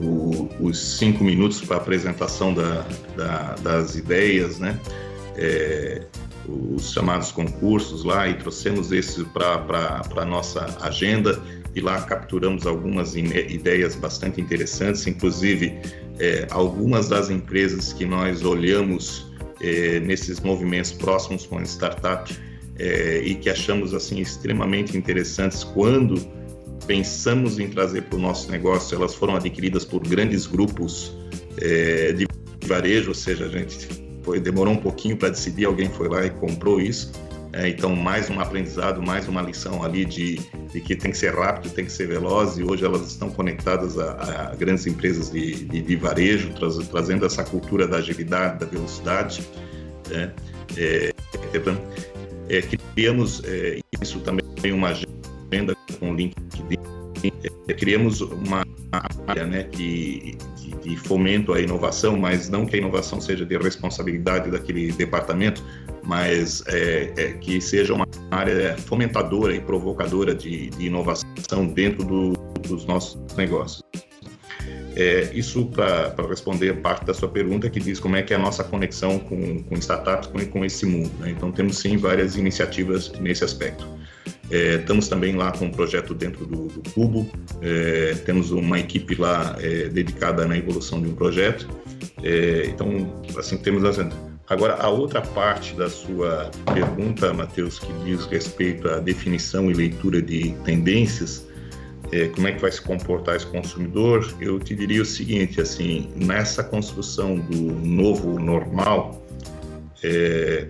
[0.02, 4.78] o, os cinco minutos para apresentação da, da, das ideias, né?
[5.36, 6.06] É,
[6.46, 11.40] os chamados concursos lá e trouxemos esses para a nossa agenda
[11.74, 15.74] e lá capturamos algumas ideias bastante interessantes, inclusive
[16.18, 19.26] é, algumas das empresas que nós olhamos
[19.64, 22.30] é, nesses movimentos próximos com a startup
[22.78, 26.20] é, e que achamos assim extremamente interessantes quando
[26.86, 31.16] pensamos em trazer para o nosso negócio, elas foram adquiridas por grandes grupos
[31.62, 32.26] é, de
[32.66, 33.88] varejo, ou seja, a gente
[34.22, 37.10] foi, demorou um pouquinho para decidir, alguém foi lá e comprou isso.
[37.56, 40.40] É, então, mais um aprendizado, mais uma lição ali de,
[40.72, 43.96] de, que tem que ser rápido, tem que ser veloz, e hoje elas estão conectadas
[43.96, 48.66] a, a grandes empresas de, de, de varejo, traz, trazendo essa cultura da agilidade, da
[48.66, 49.46] velocidade.
[50.10, 50.32] Né?
[50.76, 51.14] É,
[52.48, 56.76] é, criamos é, isso também uma agenda com LinkedIn,
[57.68, 58.64] é, criamos uma
[59.26, 63.56] área né, de, de, de, fomento à inovação, mas não que a inovação seja de
[63.56, 65.62] responsabilidade daquele departamento,
[66.02, 72.32] mas é, é, que seja uma área fomentadora e provocadora de, de inovação dentro do,
[72.68, 73.82] dos nossos negócios.
[74.96, 78.38] É, isso para responder parte da sua pergunta, que diz como é que é a
[78.38, 81.10] nossa conexão com, com startups, com, com esse mundo.
[81.18, 81.30] Né?
[81.30, 83.86] Então, temos sim várias iniciativas nesse aspecto.
[84.50, 87.28] É, estamos também lá com um projeto dentro do, do Cubo,
[87.62, 91.68] é, temos uma equipe lá é, dedicada na evolução de um projeto.
[92.22, 93.98] É, então, assim, temos as
[94.48, 100.20] Agora, a outra parte da sua pergunta, Matheus, que diz respeito à definição e leitura
[100.20, 101.46] de tendências,
[102.14, 106.08] é, como é que vai se comportar esse consumidor, eu te diria o seguinte, assim,
[106.14, 109.20] nessa construção do novo normal,
[110.00, 110.68] é,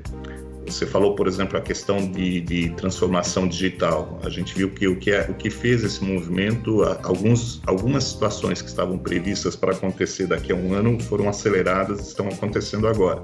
[0.66, 4.18] você falou, por exemplo, a questão de, de, transformação digital.
[4.24, 8.62] A gente viu que o que, é, o que fez esse movimento, alguns, algumas situações
[8.62, 13.22] que estavam previstas para acontecer daqui a um ano foram aceleradas, estão acontecendo agora.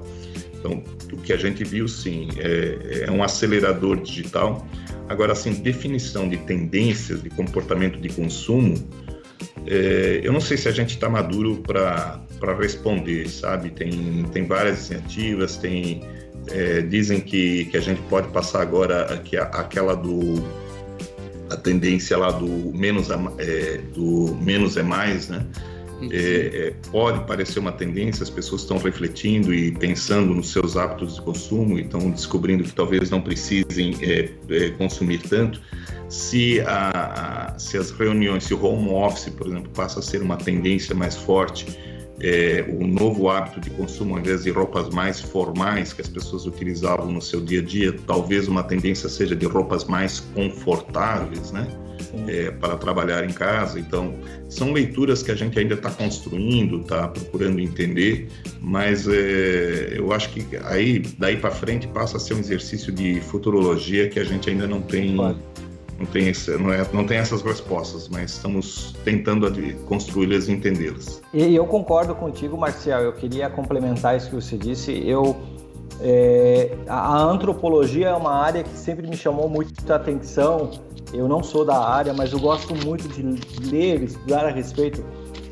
[0.59, 4.63] Então, o que a gente viu, sim, é, é um acelerador digital.
[5.11, 8.75] Agora, assim, definição de tendências de comportamento de consumo,
[9.67, 12.23] é, eu não sei se a gente está maduro para
[12.57, 13.71] responder, sabe?
[13.71, 16.01] Tem, tem várias iniciativas, tem
[16.47, 20.41] é, dizem que, que a gente pode passar agora aqui, aquela do
[21.49, 25.45] a tendência lá do menos é, do menos é mais, né?
[26.09, 31.15] É, é, pode parecer uma tendência, as pessoas estão refletindo e pensando nos seus hábitos
[31.15, 35.61] de consumo e estão descobrindo que talvez não precisem é, é, consumir tanto.
[36.09, 40.21] Se, a, a, se as reuniões, se o home office, por exemplo, passa a ser
[40.21, 41.65] uma tendência mais forte,
[42.19, 46.45] é, o novo hábito de consumo, ao invés de roupas mais formais que as pessoas
[46.45, 51.67] utilizavam no seu dia a dia, talvez uma tendência seja de roupas mais confortáveis, né?
[52.27, 53.79] É, para trabalhar em casa.
[53.79, 54.13] Então,
[54.49, 58.27] são leituras que a gente ainda está construindo, está procurando entender,
[58.59, 63.21] mas é, eu acho que aí, daí para frente, passa a ser um exercício de
[63.21, 65.15] futurologia que a gente ainda não tem.
[65.15, 65.37] Claro
[66.01, 69.51] não tem, esse, não, é, não tem essas respostas, mas estamos tentando
[69.85, 71.21] construí-las e entendê-las.
[71.31, 73.01] E eu concordo contigo, Marcial.
[73.01, 74.91] Eu queria complementar isso que você disse.
[75.07, 75.37] Eu
[76.03, 80.71] é, a antropologia é uma área que sempre me chamou muita atenção.
[81.13, 83.21] Eu não sou da área, mas eu gosto muito de
[83.69, 85.03] ler, estudar a respeito.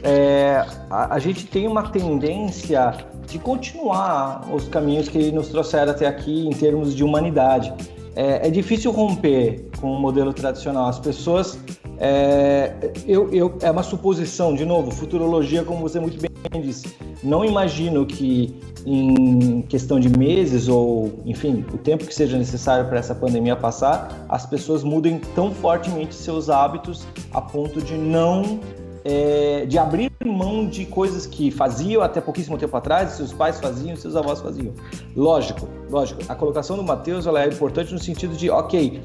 [0.04, 2.94] é, a, a, gente tem uma tendência
[3.28, 7.74] de continuar os caminhos que nos trouxeram até aqui em termos de humanidade.
[8.16, 10.88] É, é difícil romper com o modelo tradicional.
[10.88, 11.60] As pessoas.
[12.00, 16.30] É, eu, eu, é uma suposição, de novo, futurologia, como você muito bem
[16.62, 16.96] disse.
[17.22, 22.98] Não imagino que em questão de meses ou, enfim, o tempo que seja necessário para
[22.98, 28.60] essa pandemia passar, as pessoas mudem tão fortemente seus hábitos a ponto de não
[29.04, 33.96] é, de abrir mão de coisas que faziam até pouquíssimo tempo atrás, seus pais faziam,
[33.96, 34.74] seus avós faziam.
[35.16, 36.22] Lógico, lógico.
[36.28, 39.02] A colocação do Matheus ela é importante no sentido de, ok,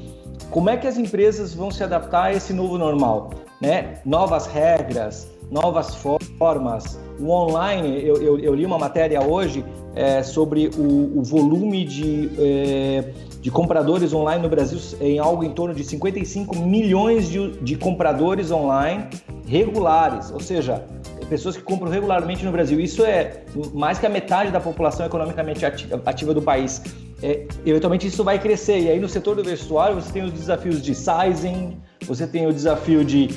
[0.49, 3.31] como é que as empresas vão se adaptar a esse novo normal?
[3.61, 3.99] Né?
[4.05, 6.99] Novas regras, novas formas.
[7.19, 9.63] O online, eu, eu, eu li uma matéria hoje
[9.95, 15.51] é, sobre o, o, volume de, é, de compradores online no Brasil em algo em
[15.51, 19.07] torno de 55 milhões de, de compradores online
[19.47, 20.83] regulares, ou seja,
[21.29, 22.79] pessoas que compram regularmente no Brasil.
[22.79, 26.81] Isso é mais que a metade da população economicamente ativa do país.
[27.25, 28.81] É, eventualmente isso vai crescer.
[28.81, 32.53] E aí no setor do vestuário você tem os desafios de sizing, você tem o
[32.53, 33.29] desafio de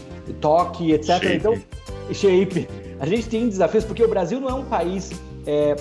[0.42, 1.06] toque, etc.
[1.06, 1.32] Shape.
[1.34, 1.58] Então,
[2.12, 2.68] shape.
[3.00, 5.10] A gente tem desafios porque o Brasil não é um país
[5.46, 5.74] é,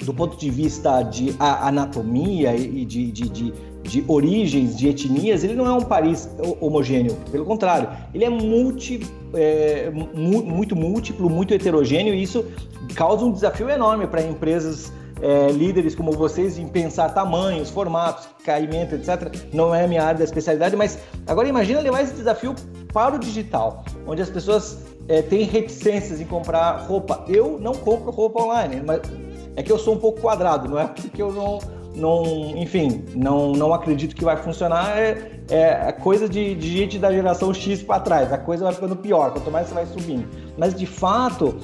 [0.00, 3.54] do ponto de vista de anatomia e de, de, de,
[3.84, 6.28] de, origens, de etnias, ele não é um país
[6.60, 7.16] homogêneo.
[7.30, 12.44] Pelo contrário, ele é, multi, é mu, muito múltiplo, muito heterogêneo e isso
[12.96, 18.94] causa um desafio enorme para empresas é, líderes como vocês em pensar tamanhos, formatos, caimento,
[18.94, 19.34] etc.
[19.52, 22.54] Não é a minha área da especialidade, mas agora imagina levar esse desafio
[22.92, 27.24] para o digital, onde as pessoas é, têm reticências em comprar roupa.
[27.28, 29.00] Eu não compro roupa online, mas
[29.56, 31.58] é que eu sou um pouco quadrado, não é porque eu não,
[31.94, 32.24] não
[32.56, 34.98] enfim, não, não acredito que vai funcionar.
[34.98, 38.32] É, é coisa de, de gente da geração X para trás.
[38.32, 40.28] A coisa vai ficando pior, quanto mais você vai subindo.
[40.56, 41.56] Mas de fato,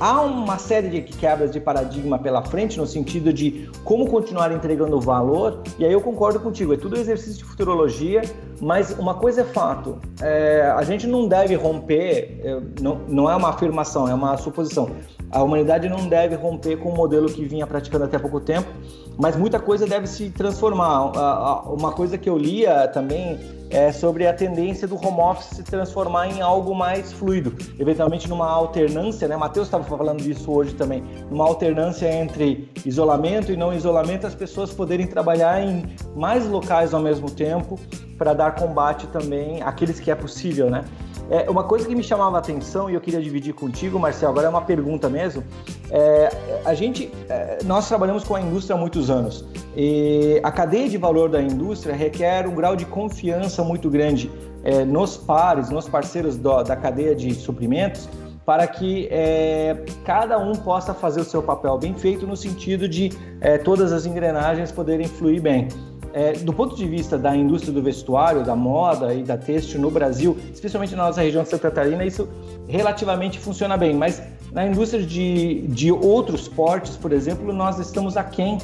[0.00, 5.00] há uma série de quebras de paradigma pela frente no sentido de como continuar entregando
[5.00, 5.62] valor.
[5.78, 8.22] E aí eu concordo contigo, é tudo exercício de futurologia,
[8.60, 13.36] mas uma coisa é fato: é, a gente não deve romper, é, não, não é
[13.36, 14.90] uma afirmação, é uma suposição.
[15.30, 18.68] A humanidade não deve romper com o modelo que vinha praticando até pouco tempo,
[19.18, 21.66] mas muita coisa deve se transformar.
[21.70, 23.38] Uma coisa que eu lia também
[23.70, 28.48] é sobre a tendência do home office se transformar em algo mais fluido, eventualmente numa
[28.48, 29.36] alternância, né?
[29.36, 34.72] Matheus estava falando disso hoje também, numa alternância entre isolamento e não isolamento, as pessoas
[34.72, 37.78] poderem trabalhar em mais locais ao mesmo tempo
[38.16, 40.84] para dar combate também àqueles que é possível, né?
[41.28, 44.46] É, uma coisa que me chamava a atenção e eu queria dividir contigo, Marcel, agora
[44.46, 45.42] é uma pergunta mesmo.
[45.90, 46.30] É,
[46.64, 49.44] a gente, é, nós trabalhamos com a indústria há muitos anos
[49.76, 54.30] e a cadeia de valor da indústria requer um grau de confiança muito grande
[54.62, 58.08] é, nos pares, nos parceiros do, da cadeia de suprimentos,
[58.44, 63.10] para que é, cada um possa fazer o seu papel bem feito no sentido de
[63.40, 65.66] é, todas as engrenagens poderem fluir bem.
[66.16, 69.90] É, do ponto de vista da indústria do vestuário, da moda e da têxtil no
[69.90, 72.26] Brasil, especialmente na nossa região de Santa Catarina, isso
[72.66, 73.94] relativamente funciona bem.
[73.94, 78.56] Mas na indústria de, de outros portes, por exemplo, nós estamos aquém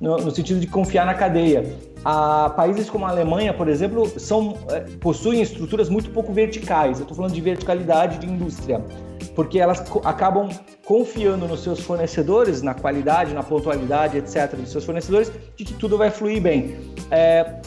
[0.00, 1.76] no, no sentido de confiar na cadeia.
[2.04, 6.98] A, países como a Alemanha, por exemplo, são, é, possuem estruturas muito pouco verticais.
[6.98, 8.80] Eu estou falando de verticalidade de indústria
[9.34, 10.48] porque elas acabam
[10.84, 15.96] confiando nos seus fornecedores, na qualidade, na pontualidade, etc., dos seus fornecedores, de que tudo
[15.96, 16.76] vai fluir bem.
[17.10, 17.60] É,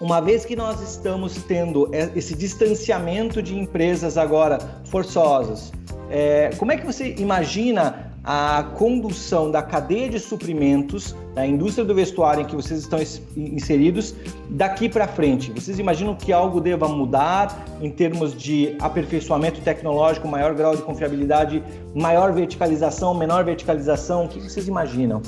[0.00, 5.72] uma vez que nós estamos tendo esse distanciamento de empresas agora forçosas,
[6.10, 11.94] é, como é que você imagina a condução da cadeia de suprimentos da indústria do
[11.94, 12.98] vestuário em que vocês estão
[13.36, 14.14] inseridos
[14.50, 15.50] daqui para frente?
[15.52, 21.62] Vocês imaginam que algo deva mudar em termos de aperfeiçoamento tecnológico, maior grau de confiabilidade,
[21.94, 24.26] maior verticalização, menor verticalização?
[24.26, 25.22] O que vocês imaginam?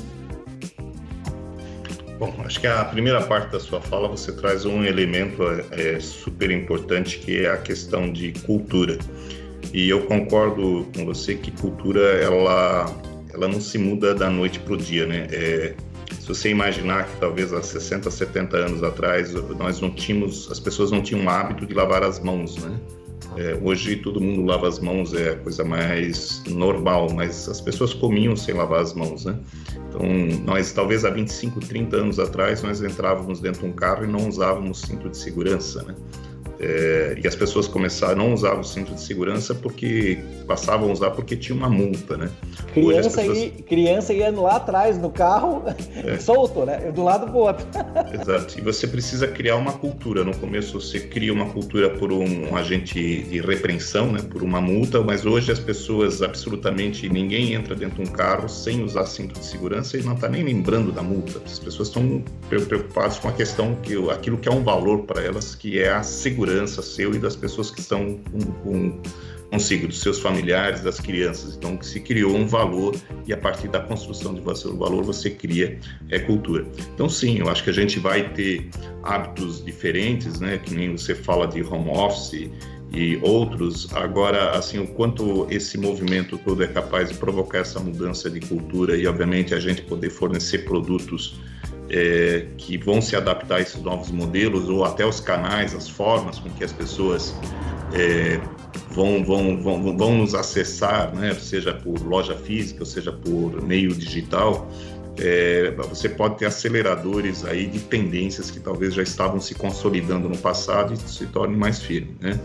[2.19, 6.51] Bom, acho que a primeira parte da sua fala você traz um elemento é, super
[6.51, 8.97] importante que é a questão de cultura.
[9.73, 12.95] E eu concordo com você que cultura ela
[13.33, 15.27] ela não se muda da noite para o dia, né?
[15.31, 15.73] É,
[16.19, 20.91] se você imaginar que talvez há 60, 70 anos atrás nós não tínhamos, as pessoas
[20.91, 22.79] não tinham o hábito de lavar as mãos, né?
[23.35, 27.91] É, hoje todo mundo lava as mãos, é a coisa mais normal, mas as pessoas
[27.91, 29.39] comiam sem lavar as mãos, né?
[29.89, 30.01] Então,
[30.45, 34.29] nós talvez há 25, 30 anos atrás nós entrávamos dentro de um carro e não
[34.29, 35.95] usávamos cinto de segurança, né?
[36.63, 41.11] É, e as pessoas começaram não usar o cinto de segurança porque passavam a usar
[41.11, 42.29] porque tinha uma multa, né?
[42.73, 43.37] Criança, pessoas...
[43.37, 45.63] ia, criança ia lá atrás do carro,
[45.95, 46.17] é.
[46.19, 46.91] solto, né?
[46.91, 47.65] Do lado pro outro.
[48.13, 48.57] Exato.
[48.57, 50.23] E você precisa criar uma cultura.
[50.23, 54.21] No começo você cria uma cultura por um, um agente de repreensão, né?
[54.21, 58.81] Por uma multa, mas hoje as pessoas absolutamente ninguém entra dentro de um carro sem
[58.83, 61.41] usar cinto de segurança e não está nem lembrando da multa.
[61.45, 65.55] As pessoas estão preocupadas com a questão que aquilo que é um valor para elas,
[65.55, 69.01] que é a segurança seu e das pessoas que estão com, com
[69.53, 71.55] consigo, dos seus familiares, das crianças.
[71.55, 72.95] Então, se criou um valor
[73.27, 75.79] e a partir da construção de valor você cria
[76.09, 76.65] é, cultura.
[76.95, 78.67] Então, sim, eu acho que a gente vai ter
[79.03, 80.57] hábitos diferentes, né?
[80.57, 82.49] Que nem você fala de home office
[82.91, 83.93] e outros.
[83.93, 88.97] Agora, assim, o quanto esse movimento todo é capaz de provocar essa mudança de cultura
[88.97, 91.39] e, obviamente, a gente poder fornecer produtos
[91.93, 96.39] é, que vão se adaptar a esses novos modelos ou até os canais, as formas
[96.39, 97.35] com que as pessoas
[97.93, 98.39] é,
[98.89, 101.35] vão, vão, vão, vão nos acessar, né?
[101.35, 104.67] seja por loja física, seja por meio digital,
[105.19, 110.37] é, você pode ter aceleradores aí de tendências que talvez já estavam se consolidando no
[110.37, 112.15] passado e se tornem mais firmes.
[112.19, 112.39] Né?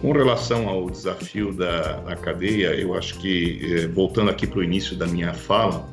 [0.00, 4.64] Com relação ao desafio da, da cadeia, eu acho que, é, voltando aqui para o
[4.64, 5.86] início da minha fala,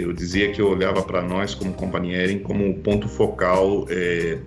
[0.00, 4.38] eu dizia que eu olhava para nós como companhia como ponto focal é,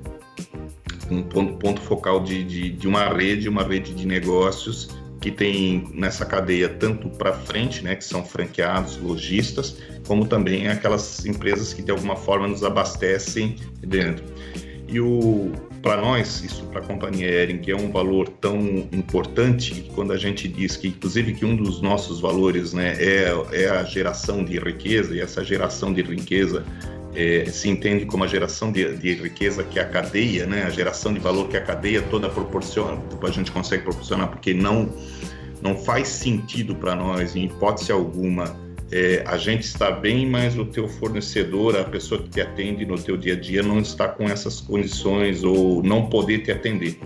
[1.09, 4.89] um ponto, ponto focal de, de, de, uma rede, uma rede de negócios
[5.19, 11.25] que tem nessa cadeia tanto para frente, né, que são franqueados, lojistas, como também aquelas
[11.25, 14.25] empresas que de alguma forma nos abastecem dentro.
[14.87, 15.51] E o
[15.83, 18.57] para nós, isso para a companhia que é um valor tão
[18.93, 23.69] importante, quando a gente diz que, inclusive, que um dos nossos valores né, é, é
[23.69, 26.65] a geração de riqueza, e essa geração de riqueza
[27.13, 31.13] é, se entende como a geração de, de, riqueza que a cadeia, né, a geração
[31.13, 34.89] de valor que a cadeia toda proporciona, a gente consegue proporcionar, porque não,
[35.61, 38.55] não faz sentido para nós, em hipótese alguma,
[38.95, 42.95] é, a gente está bem, mas o teu fornecedor, a pessoa que te atende no
[42.95, 46.99] teu dia a dia, não está com essas condições ou não poder te atender.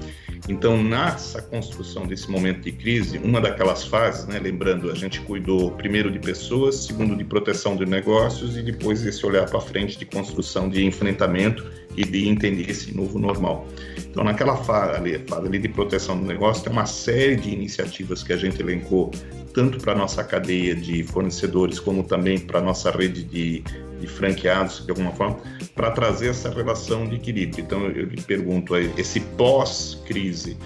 [0.48, 5.72] Então, nessa construção desse momento de crise, uma daquelas fases, né, lembrando, a gente cuidou
[5.72, 10.06] primeiro de pessoas, segundo de proteção de negócios e depois esse olhar para frente de
[10.06, 11.66] construção de enfrentamento
[11.98, 13.68] e de entender esse novo normal.
[13.98, 18.24] Então, naquela fase ali, fase ali de proteção do negócio, tem uma série de iniciativas
[18.24, 19.12] que a gente elencou,
[19.54, 23.64] tanto para a nossa cadeia de fornecedores, como também para a nossa rede de
[24.00, 25.38] de franqueados, de alguma forma,
[25.76, 27.64] para trazer essa relação de equilíbrio.
[27.64, 30.58] Então, eu lhe pergunto, esse pós-crise,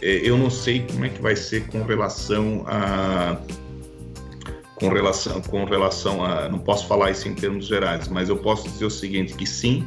[0.00, 3.38] é, eu não sei como é que vai ser com relação a
[4.74, 8.68] com relação com relação a não posso falar isso em termos gerais mas eu posso
[8.68, 9.86] dizer o seguinte que sim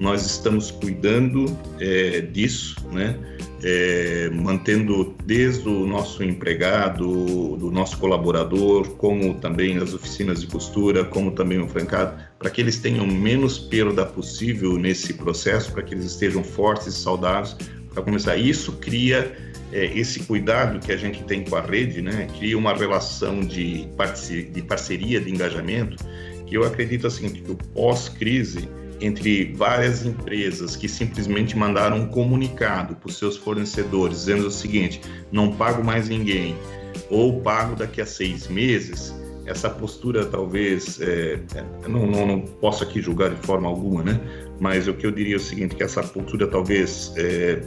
[0.00, 3.16] nós estamos cuidando é, disso né
[3.62, 11.04] é, mantendo desde o nosso empregado, do nosso colaborador, como também as oficinas de costura,
[11.04, 15.94] como também o francado, para que eles tenham menos perda possível nesse processo, para que
[15.94, 17.56] eles estejam fortes e saudáveis
[17.92, 18.36] para começar.
[18.36, 19.36] Isso cria
[19.72, 22.28] é, esse cuidado que a gente tem com a rede, né?
[22.38, 23.86] Cria uma relação de,
[24.52, 26.02] de parceria, de engajamento,
[26.46, 28.68] que eu acredito assim que o pós-crise
[29.00, 35.00] entre várias empresas que simplesmente mandaram um comunicado para os seus fornecedores dizendo o seguinte:
[35.32, 36.56] não pago mais ninguém
[37.08, 39.14] ou pago daqui a seis meses.
[39.46, 41.40] Essa postura talvez, é,
[41.88, 44.20] não, não, não, posso aqui julgar de forma alguma, né?
[44.60, 47.60] Mas o que eu diria é o seguinte, que essa postura talvez é,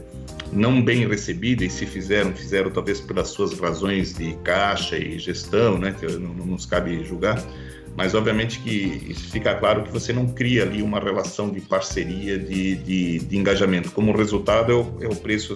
[0.54, 5.78] não bem recebida e se fizeram, fizeram talvez pelas suas razões de caixa e gestão,
[5.78, 5.94] né?
[6.00, 7.44] Que não, não nos cabe julgar
[7.96, 12.76] mas obviamente que fica claro que você não cria ali uma relação de parceria, de,
[12.76, 13.92] de, de engajamento.
[13.92, 15.56] Como resultado é o, é o preço.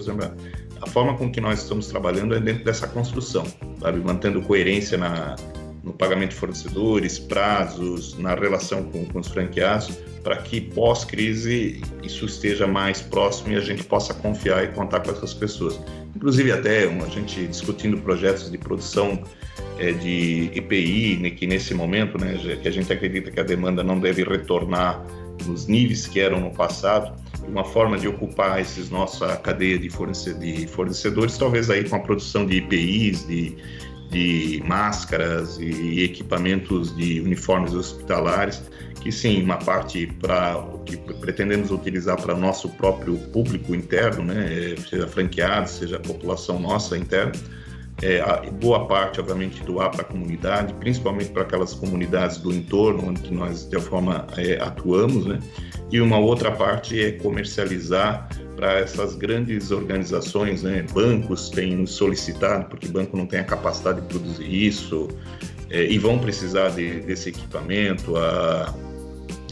[0.80, 3.44] A forma com que nós estamos trabalhando é dentro dessa construção,
[3.80, 3.98] sabe?
[3.98, 5.34] mantendo coerência na,
[5.82, 12.26] no pagamento de fornecedores, prazos, na relação com, com os franqueados, para que pós-crise isso
[12.26, 15.80] esteja mais próximo e a gente possa confiar e contar com essas pessoas.
[16.14, 19.22] Inclusive até a gente discutindo projetos de produção
[19.78, 23.82] é, de EPI, né, que nesse momento, né, que a gente acredita que a demanda
[23.82, 25.04] não deve retornar
[25.46, 27.14] nos níveis que eram no passado,
[27.46, 32.58] uma forma de ocupar esses nossa cadeia de, fornecedores, talvez aí com a produção de
[32.58, 33.56] EPIs, de,
[34.10, 38.62] de máscaras e equipamentos de uniformes hospitalares,
[39.00, 44.74] que sim, uma parte para o que pretendemos utilizar para nosso próprio público interno, né,
[44.88, 47.32] seja franqueado, seja a população nossa interna,
[48.02, 53.32] é, boa parte, obviamente, doar para a comunidade, principalmente para aquelas comunidades do entorno onde
[53.32, 55.40] nós, de forma, é, atuamos, né?
[55.90, 60.84] E uma outra parte é comercializar para essas grandes organizações, né?
[60.92, 65.08] Bancos têm nos solicitado, porque banco não tem a capacidade de produzir isso,
[65.70, 68.16] é, e vão precisar de, desse equipamento.
[68.16, 68.74] A,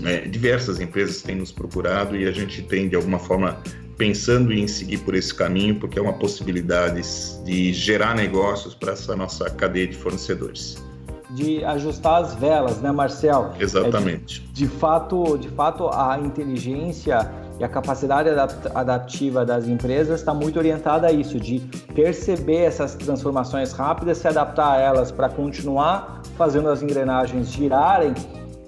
[0.05, 3.61] é, diversas empresas têm nos procurado e a gente tem, de alguma forma,
[3.97, 7.01] pensando em seguir por esse caminho, porque é uma possibilidade
[7.45, 10.77] de gerar negócios para essa nossa cadeia de fornecedores.
[11.31, 13.53] De ajustar as velas, né, Marcel?
[13.59, 14.43] Exatamente.
[14.43, 18.29] É de, de, fato, de fato, a inteligência e a capacidade
[18.75, 21.61] adaptiva das empresas está muito orientada a isso, de
[21.95, 28.13] perceber essas transformações rápidas, se adaptar a elas para continuar fazendo as engrenagens girarem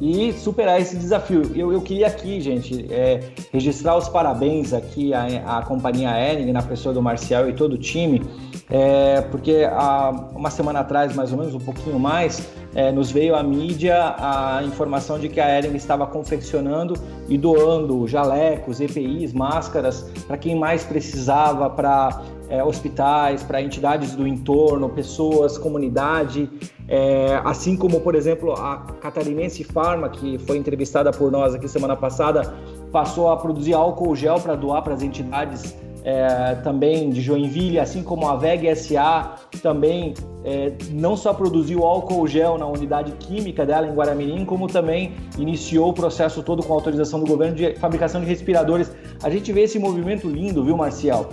[0.01, 1.51] e superar esse desafio.
[1.55, 3.20] Eu, eu queria aqui, gente, é,
[3.53, 7.78] registrar os parabéns aqui à, à companhia Ering, na pessoa do Marcial e todo o
[7.78, 8.22] time,
[8.70, 13.34] é, porque há uma semana atrás, mais ou menos, um pouquinho mais, é, nos veio
[13.34, 16.94] à mídia a informação de que a Ering estava confeccionando
[17.28, 24.26] e doando jalecos, EPIs, máscaras para quem mais precisava, para é, hospitais, para entidades do
[24.26, 26.49] entorno, pessoas, comunidade,
[26.89, 31.95] é, assim como, por exemplo, a Catarinense Pharma, que foi entrevistada por nós aqui semana
[31.95, 32.55] passada,
[32.91, 38.03] passou a produzir álcool gel para doar para as entidades é, também de Joinville, assim
[38.03, 43.86] como a VEG SA também é, não só produziu álcool gel na unidade química dela
[43.86, 48.26] em Guaramirim, como também iniciou o processo todo com autorização do governo de fabricação de
[48.26, 48.91] respiradores.
[49.22, 51.28] A gente vê esse movimento lindo, viu, Marcial?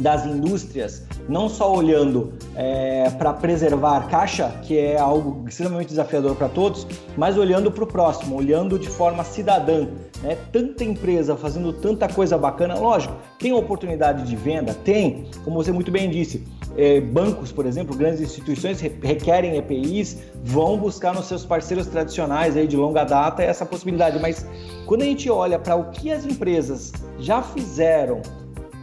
[0.00, 6.48] Das indústrias, não só olhando é, para preservar caixa, que é algo extremamente desafiador para
[6.48, 6.86] todos,
[7.16, 9.86] mas olhando para o próximo, olhando de forma cidadã.
[10.22, 10.36] Né?
[10.52, 14.72] Tanta empresa fazendo tanta coisa bacana, lógico, tem oportunidade de venda?
[14.72, 16.46] Tem, como você muito bem disse.
[16.74, 22.66] É, bancos, por exemplo, grandes instituições requerem EPIs, vão buscar nos seus parceiros tradicionais aí
[22.66, 24.18] de longa data essa possibilidade.
[24.18, 24.46] Mas
[24.86, 28.22] quando a gente olha para o que as empresas já fizeram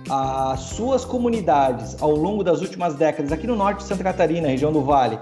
[0.10, 4.72] as suas comunidades ao longo das últimas décadas aqui no norte de Santa Catarina, região
[4.72, 5.20] do Vale.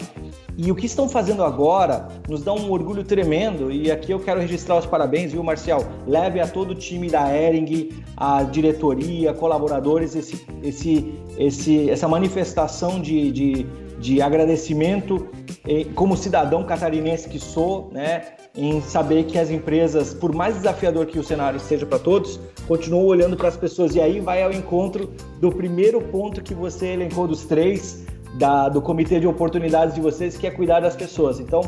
[0.58, 3.72] E o que estão fazendo agora nos dá um orgulho tremendo.
[3.72, 5.84] E aqui eu quero registrar os parabéns, viu, Marcial?
[6.08, 13.00] Leve a todo o time da Ering, a diretoria, colaboradores, esse, esse, esse, essa manifestação
[13.00, 13.68] de, de,
[14.00, 15.28] de agradecimento
[15.96, 18.38] como cidadão catarinense que sou, né?
[18.58, 23.06] em saber que as empresas, por mais desafiador que o cenário seja para todos, continuam
[23.06, 23.94] olhando para as pessoas.
[23.94, 28.82] E aí vai ao encontro do primeiro ponto que você elencou dos três, da, do
[28.82, 31.40] comitê de oportunidades de vocês, que é cuidar das pessoas.
[31.40, 31.62] Então,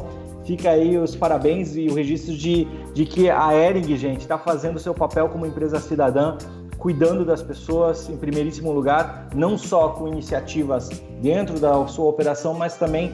[0.45, 4.77] fica aí os parabéns e o registro de, de que a Ering, gente, está fazendo
[4.77, 6.37] o seu papel como empresa cidadã,
[6.79, 10.89] cuidando das pessoas em primeiríssimo lugar, não só com iniciativas
[11.21, 13.11] dentro da sua operação, mas também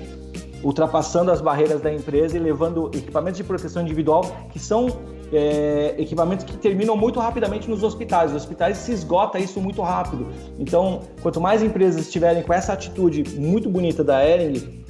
[0.64, 4.88] ultrapassando as barreiras da empresa e levando equipamentos de proteção individual que são
[5.34, 8.32] é, equipamentos que terminam muito rapidamente nos hospitais.
[8.32, 10.28] Os hospitais se esgota isso muito rápido.
[10.60, 14.84] Então, quanto mais empresas estiverem com essa atitude muito bonita da Ering,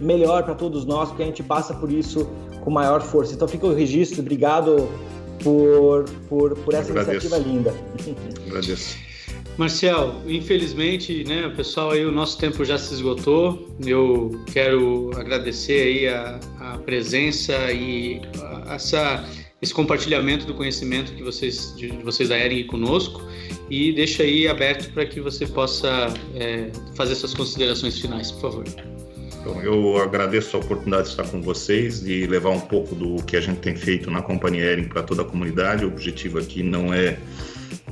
[0.00, 2.28] melhor para todos nós, porque a gente passa por isso
[2.62, 3.34] com maior força.
[3.34, 4.20] Então, fica o registro.
[4.20, 4.88] Obrigado
[5.46, 7.72] por, por, por essa iniciativa linda.
[8.48, 8.98] Agradeço.
[9.56, 13.70] Marcel, infelizmente, né, pessoal, aí o nosso tempo já se esgotou.
[13.86, 19.24] Eu quero agradecer aí a, a presença e a, essa,
[19.62, 23.22] esse compartilhamento do conhecimento que vocês, de, de vocês da Ering conosco
[23.70, 28.95] e deixa aí aberto para que você possa é, fazer suas considerações finais, por favor.
[29.46, 33.36] Então, eu agradeço a oportunidade de estar com vocês, de levar um pouco do que
[33.36, 35.84] a gente tem feito na companhia Ering para toda a comunidade.
[35.84, 37.16] O objetivo aqui não é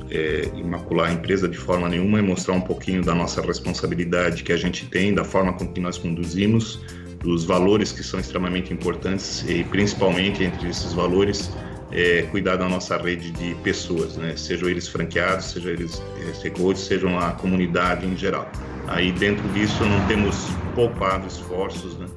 [0.09, 4.51] é, imacular a empresa de forma nenhuma, é mostrar um pouquinho da nossa responsabilidade que
[4.51, 6.81] a gente tem, da forma com que nós conduzimos,
[7.19, 11.49] dos valores que são extremamente importantes e principalmente entre esses valores
[11.89, 14.35] é, cuidar da nossa rede de pessoas, né?
[14.35, 18.51] sejam eles franqueados, sejam eles é, stakeholders, sejam a comunidade em geral.
[18.87, 20.35] Aí dentro disso não temos
[20.75, 22.07] poupado esforços, né?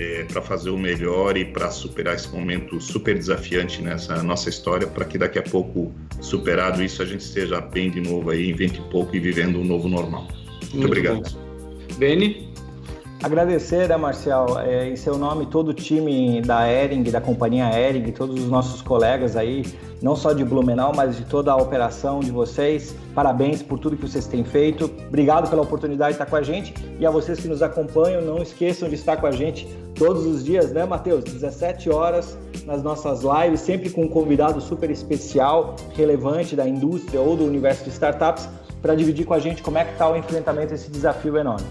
[0.00, 4.86] é, para fazer o melhor e para superar esse momento super desafiante nessa nossa história,
[4.86, 8.54] para que daqui a pouco, superado isso, a gente esteja bem de novo aí, em
[8.54, 10.22] 20 e pouco e vivendo um novo normal.
[10.22, 11.30] Muito, Muito obrigado.
[11.30, 11.96] Bom.
[11.98, 12.49] Beni?
[13.22, 18.10] Agradecer, né, Marcial, é, em seu nome, todo o time da Ering, da companhia Ering,
[18.12, 19.62] todos os nossos colegas aí,
[20.00, 22.94] não só de Blumenau, mas de toda a operação de vocês.
[23.14, 24.90] Parabéns por tudo que vocês têm feito.
[25.06, 28.38] Obrigado pela oportunidade de estar com a gente e a vocês que nos acompanham, não
[28.38, 31.22] esqueçam de estar com a gente todos os dias, né, Matheus?
[31.22, 37.36] 17 horas nas nossas lives, sempre com um convidado super especial, relevante da indústria ou
[37.36, 38.48] do universo de startups,
[38.80, 41.66] para dividir com a gente como é que está o enfrentamento a esse desafio enorme.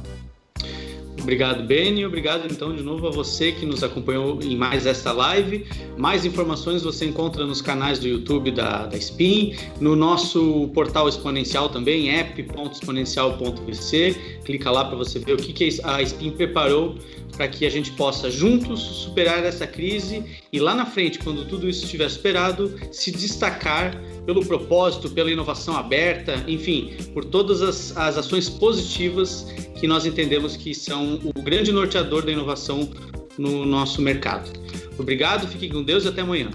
[1.30, 2.04] Obrigado, Beni.
[2.08, 5.64] Obrigado, então, de novo a você que nos acompanhou em mais esta live.
[5.96, 11.70] Mais informações você encontra nos canais do YouTube da, da Spin, no nosso portal exponencial
[11.70, 14.40] também, app.exponencial.vc.
[14.44, 16.96] Clica lá para você ver o que, que a Spin preparou
[17.40, 21.70] para que a gente possa juntos superar essa crise e lá na frente, quando tudo
[21.70, 28.18] isso estiver superado, se destacar pelo propósito, pela inovação aberta, enfim, por todas as, as
[28.18, 29.44] ações positivas
[29.80, 32.90] que nós entendemos que são o grande norteador da inovação
[33.38, 34.52] no nosso mercado.
[34.98, 36.50] Obrigado, fiquem com Deus e até amanhã.